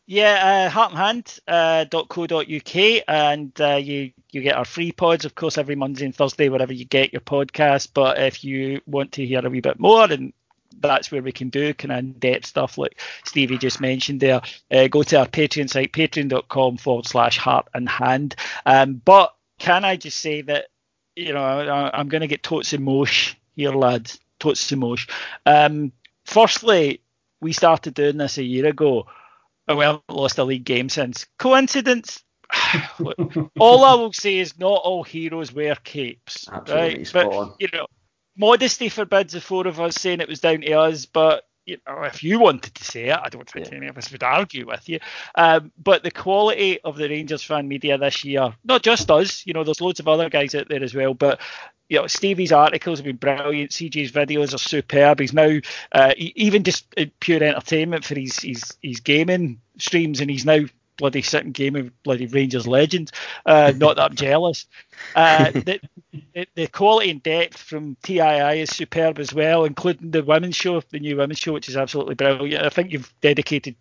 [0.07, 5.75] Yeah, uh, heartandhand.co.uk, uh, and uh, you you get our free pods, of course, every
[5.75, 7.89] Monday and Thursday, wherever you get your podcast.
[7.93, 10.33] But if you want to hear a wee bit more, and
[10.79, 14.41] that's where we can do kind of in-depth stuff like Stevie just mentioned there,
[14.71, 18.35] uh, go to our Patreon site, patreon.com forward slash heart and hand.
[18.65, 20.69] Um, but can I just say that,
[21.15, 25.07] you know, I, am going to get totes emosh here, lads, totes emosh.
[25.45, 25.91] Um,
[26.25, 27.01] firstly,
[27.41, 29.07] we started doing this a year ago.
[29.67, 31.27] And we haven't lost a league game since.
[31.37, 32.23] Coincidence?
[33.59, 36.47] all I will say is not all heroes wear capes.
[36.51, 37.11] Absolutely right?
[37.13, 37.53] But on.
[37.59, 37.85] you know,
[38.35, 42.03] modesty forbids the four of us saying it was down to us, but you know,
[42.03, 43.77] if you wanted to say it, I don't think yeah.
[43.77, 44.99] any of us would argue with you.
[45.35, 49.53] Um, but the quality of the Rangers fan media this year, not just us, you
[49.53, 51.39] know, there's loads of other guys out there as well, but
[51.89, 53.71] you know, Stevie's articles have been brilliant.
[53.71, 55.19] CJ's videos are superb.
[55.19, 55.59] He's now
[55.91, 60.65] uh, even just pure entertainment for his, his his gaming streams, and he's now
[60.99, 63.09] bloody sitting gaming bloody Rangers legend.
[63.45, 64.67] Uh, not that I'm jealous.
[65.15, 65.79] Uh, the,
[66.53, 70.99] the, quality and depth from TII is superb as well, including the women's show, the
[70.99, 72.63] new women's show, which is absolutely brilliant.
[72.63, 73.75] I think you've dedicated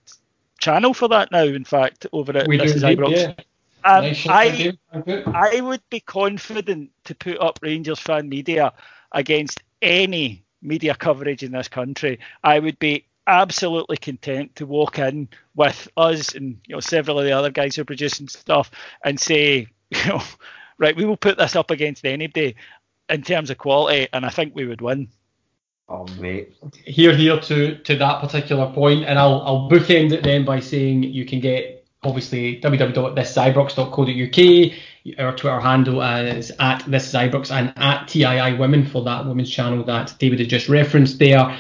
[0.59, 1.43] channel for that now.
[1.43, 3.35] In fact, over at we this do, Yeah.
[3.85, 4.73] Um, nice I,
[5.27, 8.73] I would be confident to put up Rangers fan media
[9.12, 12.19] against any media coverage in this country.
[12.43, 17.24] I would be absolutely content to walk in with us and you know several of
[17.24, 18.70] the other guys who are producing stuff
[19.05, 20.22] and say, you know,
[20.79, 22.57] right, we will put this up against anybody
[23.09, 25.09] in terms of quality, and I think we would win.
[25.91, 26.55] Oh mate,
[26.85, 31.05] here, here to to that particular point, and I'll I'll bookend it then by saying
[31.05, 34.72] you can get obviously www.thisibrox.co.uk.
[35.18, 40.14] Our Twitter handle is at this and at TII Women for that women's channel that
[40.18, 41.57] David has just referenced there.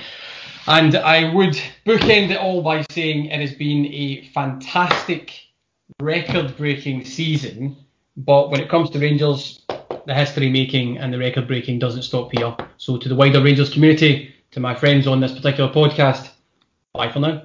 [0.68, 5.32] And I would bookend it all by saying it has been a fantastic,
[5.98, 7.74] record breaking season.
[8.18, 9.64] But when it comes to Rangers,
[10.04, 12.54] the history making and the record breaking doesn't stop here.
[12.76, 16.28] So, to the wider Rangers community, to my friends on this particular podcast,
[16.92, 17.44] bye for now.